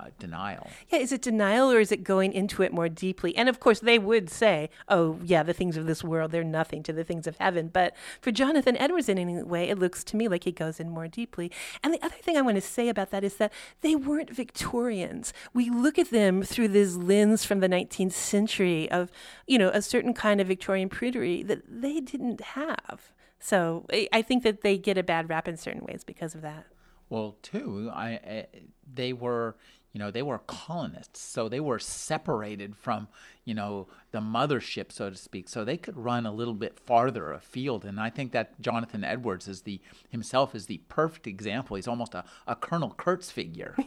uh, 0.00 0.06
denial. 0.18 0.70
Yeah, 0.88 0.98
is 1.00 1.12
it 1.12 1.22
denial 1.22 1.70
or 1.70 1.80
is 1.80 1.90
it 1.90 2.04
going 2.04 2.32
into 2.32 2.62
it 2.62 2.72
more 2.72 2.88
deeply? 2.88 3.36
And 3.36 3.48
of 3.48 3.58
course, 3.58 3.80
they 3.80 3.98
would 3.98 4.30
say, 4.30 4.70
oh, 4.88 5.18
yeah, 5.24 5.42
the 5.42 5.52
things 5.52 5.76
of 5.76 5.86
this 5.86 6.04
world, 6.04 6.30
they're 6.30 6.44
nothing 6.44 6.82
to 6.84 6.92
the 6.92 7.04
things 7.04 7.26
of 7.26 7.36
heaven. 7.38 7.68
But 7.68 7.96
for 8.20 8.30
Jonathan 8.30 8.76
Edwards, 8.76 9.08
in 9.08 9.18
any 9.18 9.42
way, 9.42 9.68
it 9.68 9.78
looks 9.78 10.04
to 10.04 10.16
me 10.16 10.28
like 10.28 10.44
he 10.44 10.52
goes 10.52 10.78
in 10.78 10.90
more 10.90 11.08
deeply. 11.08 11.50
And 11.82 11.92
the 11.92 12.02
other 12.04 12.16
thing 12.16 12.36
I 12.36 12.42
want 12.42 12.56
to 12.56 12.60
say 12.60 12.88
about 12.88 13.10
that 13.10 13.24
is 13.24 13.36
that 13.36 13.52
they 13.80 13.96
weren't 13.96 14.30
Victorians. 14.30 15.32
We 15.52 15.70
look 15.70 15.98
at 15.98 16.10
them 16.10 16.42
through 16.42 16.68
this 16.68 16.96
lens 16.96 17.44
from 17.44 17.60
the 17.60 17.68
19th 17.68 18.12
century 18.12 18.90
of, 18.90 19.10
you 19.46 19.58
know, 19.58 19.70
a 19.70 19.82
certain 19.82 20.14
kind 20.14 20.40
of 20.40 20.46
Victorian 20.46 20.88
prudery 20.88 21.46
that 21.46 21.62
they 21.68 22.00
didn't 22.00 22.40
have. 22.40 23.12
So 23.40 23.86
I 24.12 24.22
think 24.22 24.42
that 24.42 24.62
they 24.62 24.78
get 24.78 24.98
a 24.98 25.02
bad 25.02 25.28
rap 25.28 25.48
in 25.48 25.56
certain 25.56 25.84
ways 25.84 26.02
because 26.04 26.34
of 26.34 26.42
that. 26.42 26.66
Well, 27.08 27.36
too, 27.42 27.90
I, 27.94 28.08
I 28.08 28.46
they 28.92 29.12
were 29.12 29.56
you 29.98 30.04
know 30.04 30.12
they 30.12 30.22
were 30.22 30.38
colonists 30.38 31.20
so 31.20 31.48
they 31.48 31.58
were 31.58 31.80
separated 31.80 32.76
from 32.76 33.08
you 33.44 33.52
know 33.52 33.88
the 34.12 34.20
mothership 34.20 34.92
so 34.92 35.10
to 35.10 35.16
speak. 35.16 35.48
So 35.48 35.64
they 35.64 35.76
could 35.76 35.96
run 35.96 36.24
a 36.24 36.30
little 36.32 36.54
bit 36.54 36.78
farther 36.78 37.32
afield 37.32 37.84
and 37.84 37.98
i 37.98 38.08
think 38.08 38.30
that 38.30 38.60
jonathan 38.60 39.02
edwards 39.02 39.48
is 39.48 39.62
the 39.62 39.80
himself 40.08 40.54
is 40.54 40.66
the 40.66 40.78
perfect 40.88 41.26
example. 41.26 41.74
He's 41.74 41.88
almost 41.88 42.14
a, 42.14 42.24
a 42.46 42.54
colonel 42.54 42.94
kurtz 42.96 43.30
figure. 43.30 43.74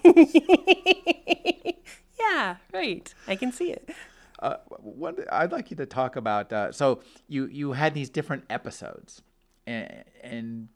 Yeah 2.20 2.58
right. 2.72 3.14
I 3.28 3.36
can 3.36 3.52
see 3.52 3.72
it. 3.72 3.90
Uh, 4.40 4.58
what 4.68 5.18
I'd 5.32 5.52
like 5.52 5.72
you 5.72 5.78
to 5.78 5.86
talk 5.86 6.16
about. 6.16 6.54
Uh, 6.54 6.72
so 6.72 7.02
you 7.28 7.48
you 7.48 7.72
had 7.72 7.94
these 7.94 8.10
different 8.10 8.44
episodes, 8.50 9.22
and, 9.66 10.04
and 10.22 10.68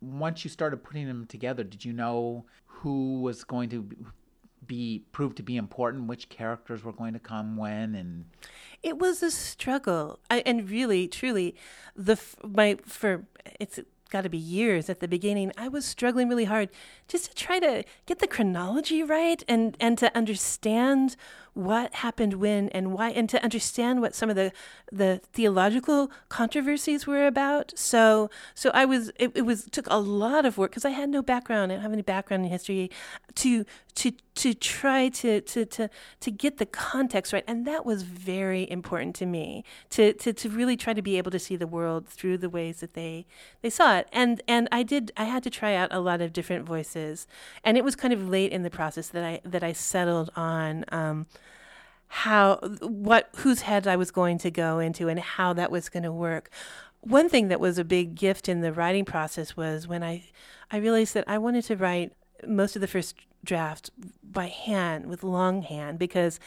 once 0.00 0.44
you 0.44 0.50
started 0.50 0.82
putting 0.82 1.06
them 1.06 1.24
together, 1.26 1.62
did 1.64 1.84
you 1.84 1.92
know 1.92 2.44
who 2.66 3.20
was 3.20 3.44
going 3.44 3.68
to 3.70 3.88
be 4.68 5.02
proved 5.10 5.36
to 5.38 5.42
be 5.42 5.56
important? 5.56 6.06
Which 6.06 6.28
characters 6.28 6.84
were 6.84 6.92
going 6.92 7.14
to 7.14 7.18
come 7.18 7.56
when 7.56 7.96
and 7.96 8.26
it 8.82 8.98
was 8.98 9.22
a 9.22 9.30
struggle. 9.30 10.20
I, 10.30 10.42
and 10.46 10.70
really, 10.70 11.08
truly, 11.08 11.56
the 11.96 12.20
my 12.44 12.78
for 12.84 13.24
it's 13.58 13.80
got 14.10 14.22
to 14.22 14.28
be 14.28 14.38
years 14.38 14.88
at 14.88 15.00
the 15.00 15.08
beginning. 15.08 15.52
I 15.56 15.68
was 15.68 15.84
struggling 15.84 16.28
really 16.28 16.44
hard 16.44 16.70
just 17.08 17.26
to 17.26 17.34
try 17.34 17.58
to 17.58 17.84
get 18.06 18.20
the 18.20 18.26
chronology 18.26 19.02
right 19.02 19.42
and 19.48 19.76
and 19.80 19.98
to 19.98 20.16
understand 20.16 21.16
what 21.58 21.92
happened 21.96 22.34
when 22.34 22.68
and 22.68 22.92
why 22.92 23.10
and 23.10 23.28
to 23.28 23.42
understand 23.42 24.00
what 24.00 24.14
some 24.14 24.30
of 24.30 24.36
the 24.36 24.52
the 24.92 25.20
theological 25.32 26.08
controversies 26.28 27.04
were 27.04 27.26
about. 27.26 27.72
So 27.76 28.30
so 28.54 28.70
i 28.70 28.84
was 28.84 29.10
it, 29.16 29.32
it 29.34 29.42
was 29.42 29.64
took 29.72 29.88
a 29.90 29.98
lot 29.98 30.46
of 30.46 30.56
work 30.56 30.70
because 30.70 30.84
i 30.84 30.90
had 30.90 31.08
no 31.08 31.20
background 31.20 31.72
i 31.72 31.74
don't 31.74 31.82
have 31.82 31.92
any 31.92 32.02
background 32.02 32.44
in 32.44 32.50
history 32.50 32.90
to 33.34 33.64
to 33.98 34.12
to 34.36 34.54
try 34.54 35.08
to 35.08 35.40
to 35.40 35.66
to 35.66 35.90
to 36.20 36.30
get 36.30 36.58
the 36.58 36.66
context 36.66 37.32
right. 37.32 37.42
And 37.48 37.66
that 37.66 37.84
was 37.84 38.02
very 38.02 38.70
important 38.70 39.16
to 39.16 39.26
me 39.26 39.64
to 39.90 40.12
to 40.12 40.32
to 40.32 40.48
really 40.48 40.76
try 40.76 40.92
to 40.92 41.02
be 41.02 41.18
able 41.18 41.32
to 41.32 41.38
see 41.40 41.56
the 41.56 41.66
world 41.66 42.08
through 42.08 42.38
the 42.38 42.48
ways 42.48 42.78
that 42.78 42.94
they 42.94 43.26
they 43.60 43.70
saw 43.70 43.98
it. 43.98 44.08
And 44.12 44.40
and 44.46 44.68
i 44.70 44.84
did 44.84 45.10
i 45.16 45.24
had 45.24 45.42
to 45.42 45.50
try 45.50 45.74
out 45.74 45.88
a 45.92 45.98
lot 45.98 46.20
of 46.20 46.32
different 46.32 46.64
voices. 46.64 47.26
And 47.64 47.76
it 47.76 47.82
was 47.82 47.96
kind 47.96 48.14
of 48.14 48.28
late 48.28 48.52
in 48.52 48.62
the 48.62 48.70
process 48.70 49.08
that 49.08 49.24
i 49.24 49.40
that 49.44 49.64
i 49.64 49.72
settled 49.72 50.30
on 50.36 50.84
um, 50.92 51.26
how 52.08 52.56
what 52.80 53.28
whose 53.36 53.62
head 53.62 53.86
I 53.86 53.96
was 53.96 54.10
going 54.10 54.38
to 54.38 54.50
go 54.50 54.78
into 54.78 55.08
and 55.08 55.20
how 55.20 55.52
that 55.52 55.70
was 55.70 55.88
going 55.88 56.02
to 56.02 56.12
work. 56.12 56.50
One 57.00 57.28
thing 57.28 57.48
that 57.48 57.60
was 57.60 57.78
a 57.78 57.84
big 57.84 58.14
gift 58.14 58.48
in 58.48 58.60
the 58.60 58.72
writing 58.72 59.04
process 59.04 59.56
was 59.56 59.86
when 59.86 60.02
I 60.02 60.24
I 60.70 60.78
realized 60.78 61.14
that 61.14 61.24
I 61.28 61.38
wanted 61.38 61.64
to 61.64 61.76
write 61.76 62.12
most 62.46 62.76
of 62.76 62.80
the 62.80 62.88
first 62.88 63.14
draft 63.44 63.90
by 64.22 64.46
hand 64.46 65.06
with 65.06 65.22
longhand 65.22 65.98
because 65.98 66.40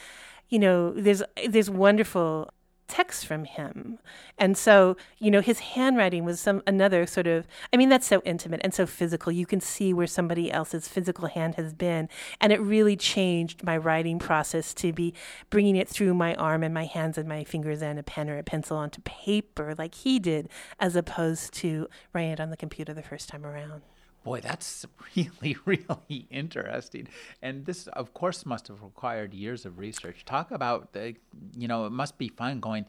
you 0.48 0.58
know 0.58 0.92
there's 0.92 1.22
there's 1.48 1.70
wonderful 1.70 2.50
text 2.88 3.26
from 3.26 3.44
him. 3.44 3.98
And 4.38 4.56
so, 4.56 4.96
you 5.18 5.30
know, 5.30 5.40
his 5.40 5.60
handwriting 5.60 6.24
was 6.24 6.40
some 6.40 6.62
another 6.66 7.06
sort 7.06 7.26
of 7.26 7.46
I 7.72 7.76
mean 7.76 7.88
that's 7.88 8.06
so 8.06 8.22
intimate 8.24 8.60
and 8.64 8.74
so 8.74 8.86
physical. 8.86 9.32
You 9.32 9.46
can 9.46 9.60
see 9.60 9.94
where 9.94 10.06
somebody 10.06 10.50
else's 10.50 10.88
physical 10.88 11.28
hand 11.28 11.54
has 11.54 11.72
been, 11.72 12.08
and 12.40 12.52
it 12.52 12.60
really 12.60 12.96
changed 12.96 13.64
my 13.64 13.76
writing 13.76 14.18
process 14.18 14.74
to 14.74 14.92
be 14.92 15.14
bringing 15.50 15.76
it 15.76 15.88
through 15.88 16.14
my 16.14 16.34
arm 16.34 16.62
and 16.62 16.74
my 16.74 16.84
hands 16.84 17.18
and 17.18 17.28
my 17.28 17.44
fingers 17.44 17.82
and 17.82 17.98
a 17.98 18.02
pen 18.02 18.28
or 18.28 18.38
a 18.38 18.42
pencil 18.42 18.76
onto 18.76 19.00
paper 19.02 19.74
like 19.78 19.94
he 19.94 20.18
did 20.18 20.48
as 20.78 20.96
opposed 20.96 21.52
to 21.54 21.88
writing 22.12 22.32
it 22.32 22.40
on 22.40 22.50
the 22.50 22.56
computer 22.56 22.92
the 22.92 23.02
first 23.02 23.28
time 23.28 23.46
around. 23.46 23.82
Boy, 24.24 24.40
that's 24.40 24.86
really, 25.16 25.56
really 25.64 26.26
interesting. 26.30 27.08
And 27.40 27.66
this, 27.66 27.86
of 27.88 28.14
course, 28.14 28.46
must 28.46 28.68
have 28.68 28.82
required 28.82 29.34
years 29.34 29.66
of 29.66 29.78
research. 29.78 30.24
Talk 30.24 30.50
about 30.50 30.92
the, 30.92 31.14
you 31.56 31.68
know, 31.68 31.86
it 31.86 31.92
must 31.92 32.18
be 32.18 32.28
fun 32.28 32.60
going. 32.60 32.86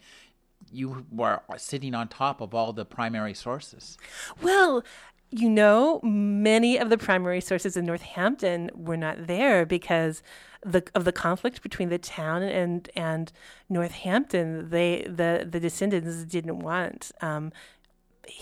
You 0.71 1.05
were 1.11 1.41
sitting 1.57 1.93
on 1.93 2.07
top 2.07 2.39
of 2.39 2.53
all 2.53 2.71
the 2.71 2.85
primary 2.85 3.33
sources. 3.33 3.97
Well, 4.41 4.83
you 5.29 5.49
know, 5.49 5.99
many 6.03 6.77
of 6.77 6.89
the 6.89 6.97
primary 6.97 7.41
sources 7.41 7.75
in 7.75 7.85
Northampton 7.85 8.69
were 8.75 8.97
not 8.97 9.25
there 9.25 9.65
because 9.65 10.21
the 10.63 10.83
of 10.93 11.05
the 11.05 11.11
conflict 11.11 11.63
between 11.63 11.89
the 11.89 11.97
town 11.97 12.43
and 12.43 12.89
and 12.95 13.31
Northampton. 13.67 14.69
They 14.69 15.07
the 15.07 15.47
the 15.49 15.59
descendants 15.59 16.23
didn't 16.25 16.59
want 16.59 17.11
um, 17.21 17.51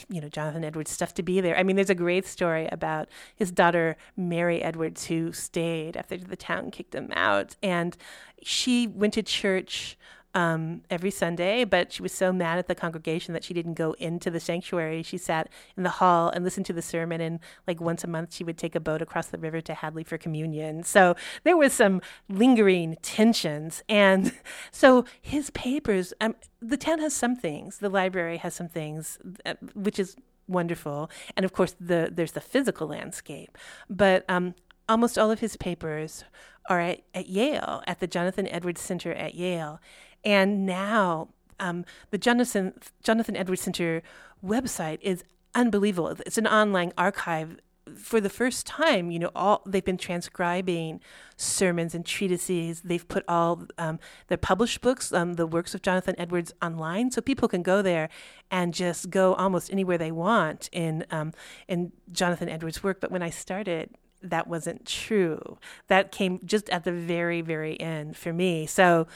you 0.09 0.21
know, 0.21 0.29
Jonathan 0.29 0.63
Edwards 0.63 0.91
stuff 0.91 1.13
to 1.15 1.23
be 1.23 1.41
there. 1.41 1.57
I 1.57 1.63
mean, 1.63 1.75
there's 1.75 1.89
a 1.89 1.95
great 1.95 2.25
story 2.25 2.67
about 2.71 3.09
his 3.35 3.51
daughter, 3.51 3.97
Mary 4.15 4.61
Edwards, 4.61 5.05
who 5.05 5.31
stayed 5.31 5.97
after 5.97 6.17
the 6.17 6.35
town 6.35 6.71
kicked 6.71 6.93
him 6.93 7.11
out. 7.13 7.55
And 7.63 7.97
she 8.43 8.87
went 8.87 9.13
to 9.15 9.23
church 9.23 9.97
um, 10.33 10.81
every 10.89 11.11
Sunday, 11.11 11.63
but 11.63 11.91
she 11.91 12.01
was 12.01 12.11
so 12.11 12.31
mad 12.31 12.57
at 12.57 12.67
the 12.67 12.75
congregation 12.75 13.33
that 13.33 13.43
she 13.43 13.53
didn't 13.53 13.73
go 13.73 13.93
into 13.93 14.29
the 14.29 14.39
sanctuary. 14.39 15.03
She 15.03 15.17
sat 15.17 15.49
in 15.75 15.83
the 15.83 15.89
hall 15.89 16.29
and 16.29 16.43
listened 16.43 16.65
to 16.67 16.73
the 16.73 16.81
sermon, 16.81 17.21
and 17.21 17.39
like 17.67 17.81
once 17.81 18.03
a 18.03 18.07
month, 18.07 18.33
she 18.33 18.43
would 18.43 18.57
take 18.57 18.75
a 18.75 18.79
boat 18.79 19.01
across 19.01 19.27
the 19.27 19.37
river 19.37 19.61
to 19.61 19.73
Hadley 19.73 20.03
for 20.03 20.17
communion. 20.17 20.83
So 20.83 21.15
there 21.43 21.57
was 21.57 21.73
some 21.73 22.01
lingering 22.29 22.97
tensions, 23.01 23.83
and 23.89 24.33
so 24.71 25.05
his 25.21 25.49
papers. 25.51 26.13
Um, 26.21 26.35
the 26.61 26.77
town 26.77 26.99
has 26.99 27.13
some 27.13 27.35
things. 27.35 27.79
The 27.79 27.89
library 27.89 28.37
has 28.37 28.53
some 28.53 28.69
things, 28.69 29.17
uh, 29.45 29.55
which 29.73 29.97
is 29.97 30.15
wonderful, 30.47 31.09
and 31.35 31.43
of 31.43 31.53
course, 31.53 31.75
the 31.79 32.09
there's 32.13 32.33
the 32.33 32.41
physical 32.41 32.87
landscape, 32.87 33.57
but 33.89 34.23
um, 34.29 34.53
almost 34.87 35.17
all 35.17 35.31
of 35.31 35.39
his 35.39 35.55
papers 35.55 36.23
are 36.69 36.79
at, 36.79 37.01
at 37.13 37.27
Yale, 37.27 37.83
at 37.87 37.99
the 37.99 38.07
Jonathan 38.07 38.47
Edwards 38.47 38.81
Center 38.81 39.13
at 39.13 39.35
Yale. 39.35 39.79
And 40.23 40.65
now 40.65 41.29
um, 41.59 41.85
the 42.09 42.17
Jonathan 42.17 42.73
Jonathan 43.03 43.35
Edwards 43.35 43.61
Center 43.61 44.01
website 44.43 44.99
is 45.01 45.23
unbelievable. 45.55 46.15
It's 46.25 46.37
an 46.37 46.47
online 46.47 46.93
archive. 46.97 47.57
For 47.95 48.21
the 48.21 48.29
first 48.29 48.67
time, 48.67 49.09
you 49.09 49.17
know, 49.17 49.31
all 49.35 49.63
they've 49.65 49.83
been 49.83 49.97
transcribing 49.97 51.01
sermons 51.35 51.95
and 51.95 52.05
treatises. 52.05 52.81
They've 52.81 53.05
put 53.05 53.25
all 53.27 53.65
um, 53.77 53.99
their 54.27 54.37
published 54.37 54.81
books, 54.81 55.11
um, 55.11 55.33
the 55.33 55.47
works 55.47 55.73
of 55.73 55.81
Jonathan 55.81 56.15
Edwards, 56.17 56.53
online, 56.61 57.09
so 57.11 57.21
people 57.21 57.47
can 57.47 57.63
go 57.63 57.81
there 57.81 58.07
and 58.51 58.73
just 58.73 59.09
go 59.09 59.33
almost 59.33 59.71
anywhere 59.71 59.97
they 59.97 60.11
want 60.11 60.69
in 60.71 61.05
um, 61.09 61.33
in 61.67 61.91
Jonathan 62.11 62.49
Edwards' 62.49 62.83
work. 62.83 63.01
But 63.01 63.11
when 63.11 63.23
I 63.23 63.31
started, 63.31 63.89
that 64.21 64.47
wasn't 64.47 64.85
true. 64.85 65.57
That 65.87 66.11
came 66.11 66.39
just 66.45 66.69
at 66.69 66.83
the 66.83 66.91
very, 66.91 67.41
very 67.41 67.79
end 67.79 68.17
for 68.17 68.33
me. 68.33 68.65
So 68.65 69.07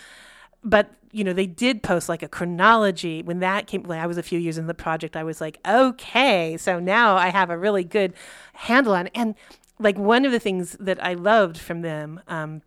but 0.66 0.90
you 1.12 1.24
know 1.24 1.32
they 1.32 1.46
did 1.46 1.84
post 1.84 2.10
like 2.10 2.24
a 2.24 2.28
chronology 2.28 3.22
when 3.22 3.40
that 3.40 3.68
came 3.68 3.84
like 3.84 4.00
i 4.00 4.08
was 4.08 4.18
a 4.18 4.24
few 4.24 4.40
years 4.40 4.58
in 4.58 4.68
the 4.68 4.74
project 4.74 5.16
i 5.16 5.24
was 5.24 5.40
like 5.40 5.60
okay 5.66 6.58
so 6.58 6.80
now 6.80 7.16
i 7.16 7.30
have 7.30 7.50
a 7.50 7.58
really 7.58 7.84
good 7.84 8.14
handle 8.54 8.94
on 8.94 9.06
it 9.06 9.12
and 9.16 9.36
like 9.80 9.98
one 9.98 10.26
of 10.26 10.32
the 10.32 10.40
things 10.40 10.76
that 10.80 11.02
i 11.04 11.14
loved 11.14 11.58
from 11.58 11.82
them 11.82 12.20
um, 12.28 12.62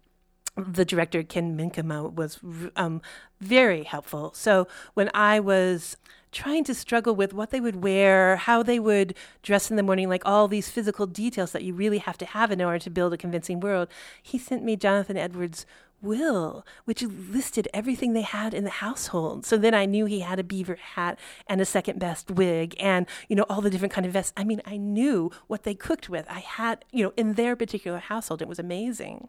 the 0.57 0.85
director 0.85 1.23
ken 1.23 1.59
minkema 1.59 2.15
was 2.15 2.39
um, 2.77 3.03
very 3.41 3.83
helpful 3.83 4.33
so 4.33 4.67
when 4.95 5.11
i 5.13 5.39
was 5.41 5.97
trying 6.33 6.65
to 6.65 6.75
struggle 6.75 7.15
with 7.15 7.33
what 7.33 7.51
they 7.51 7.61
would 7.61 7.83
wear, 7.83 8.37
how 8.37 8.63
they 8.63 8.79
would 8.79 9.15
dress 9.43 9.71
in 9.71 9.77
the 9.77 9.83
morning, 9.83 10.09
like 10.09 10.23
all 10.25 10.49
these 10.49 10.69
physical 10.69 11.07
details 11.07 11.53
that 11.53 11.65
you 11.65 11.75
really 11.75 11.99
have 11.99 12.19
to 12.19 12.27
have 12.27 12.51
in 12.51 12.61
order 12.61 12.79
to 12.79 12.91
build 12.91 13.13
a 13.13 13.17
convincing 13.17 13.61
world. 13.61 13.89
He 14.23 14.39
sent 14.39 14.65
me 14.65 14.77
Jonathan 14.77 15.17
Edwards' 15.17 15.67
will, 16.01 16.65
which 16.85 17.03
listed 17.03 17.69
everything 17.75 18.13
they 18.13 18.23
had 18.23 18.55
in 18.55 18.65
the 18.65 18.71
household. 18.71 19.45
So 19.45 19.57
then 19.57 19.75
I 19.75 19.85
knew 19.85 20.07
he 20.07 20.21
had 20.21 20.39
a 20.39 20.45
beaver 20.45 20.77
hat 20.77 21.19
and 21.47 21.61
a 21.61 21.65
second 21.65 21.99
best 21.99 22.31
wig 22.31 22.77
and, 22.79 23.07
you 23.29 23.35
know, 23.35 23.47
all 23.49 23.61
the 23.61 23.71
different 23.71 23.93
kind 23.93 24.07
of 24.07 24.13
vests. 24.13 24.33
I 24.37 24.45
mean, 24.45 24.63
I 24.65 24.77
knew 24.77 25.31
what 25.47 25.65
they 25.65 25.75
cooked 25.75 26.09
with. 26.09 26.27
I 26.29 26.41
had, 26.41 26.85
you 26.93 27.05
know, 27.05 27.13
in 27.17 27.35
their 27.35 27.57
particular 27.57 27.99
household. 27.99 28.43
It 28.43 28.49
was 28.49 28.59
amazing. 28.59 29.29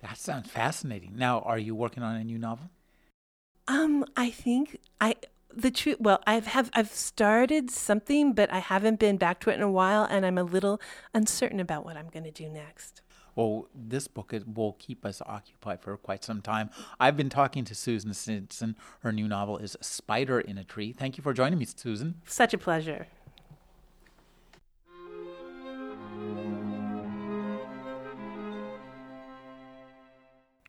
That 0.00 0.16
sounds 0.16 0.48
fascinating. 0.48 1.12
Now, 1.16 1.40
are 1.40 1.58
you 1.58 1.74
working 1.74 2.02
on 2.02 2.16
a 2.16 2.24
new 2.24 2.38
novel? 2.38 2.70
Um, 3.68 4.04
I 4.16 4.30
think 4.30 4.80
I 5.00 5.16
the 5.54 5.70
truth 5.70 5.96
well 6.00 6.20
i've 6.26 6.46
have 6.46 6.70
i've 6.74 6.90
started 6.90 7.70
something 7.70 8.32
but 8.32 8.52
i 8.52 8.58
haven't 8.58 8.98
been 9.00 9.16
back 9.16 9.40
to 9.40 9.50
it 9.50 9.54
in 9.54 9.62
a 9.62 9.70
while 9.70 10.04
and 10.04 10.24
i'm 10.24 10.38
a 10.38 10.42
little 10.42 10.80
uncertain 11.14 11.60
about 11.60 11.84
what 11.84 11.96
i'm 11.96 12.08
going 12.08 12.24
to 12.24 12.30
do 12.30 12.48
next 12.48 13.02
well, 13.36 13.68
this 13.74 14.08
book 14.08 14.34
will 14.52 14.76
keep 14.78 15.06
us 15.06 15.22
occupied 15.24 15.80
for 15.80 15.96
quite 15.96 16.24
some 16.24 16.42
time. 16.42 16.68
I've 16.98 17.16
been 17.16 17.30
talking 17.30 17.64
to 17.64 17.74
Susan 17.74 18.12
Stinson. 18.12 18.76
Her 19.00 19.12
new 19.12 19.28
novel 19.28 19.58
is 19.58 19.76
Spider 19.80 20.40
in 20.40 20.58
a 20.58 20.64
Tree. 20.64 20.92
Thank 20.92 21.16
you 21.16 21.22
for 21.22 21.32
joining 21.32 21.58
me, 21.58 21.64
Susan. 21.64 22.16
Such 22.26 22.54
a 22.54 22.58
pleasure. 22.58 23.06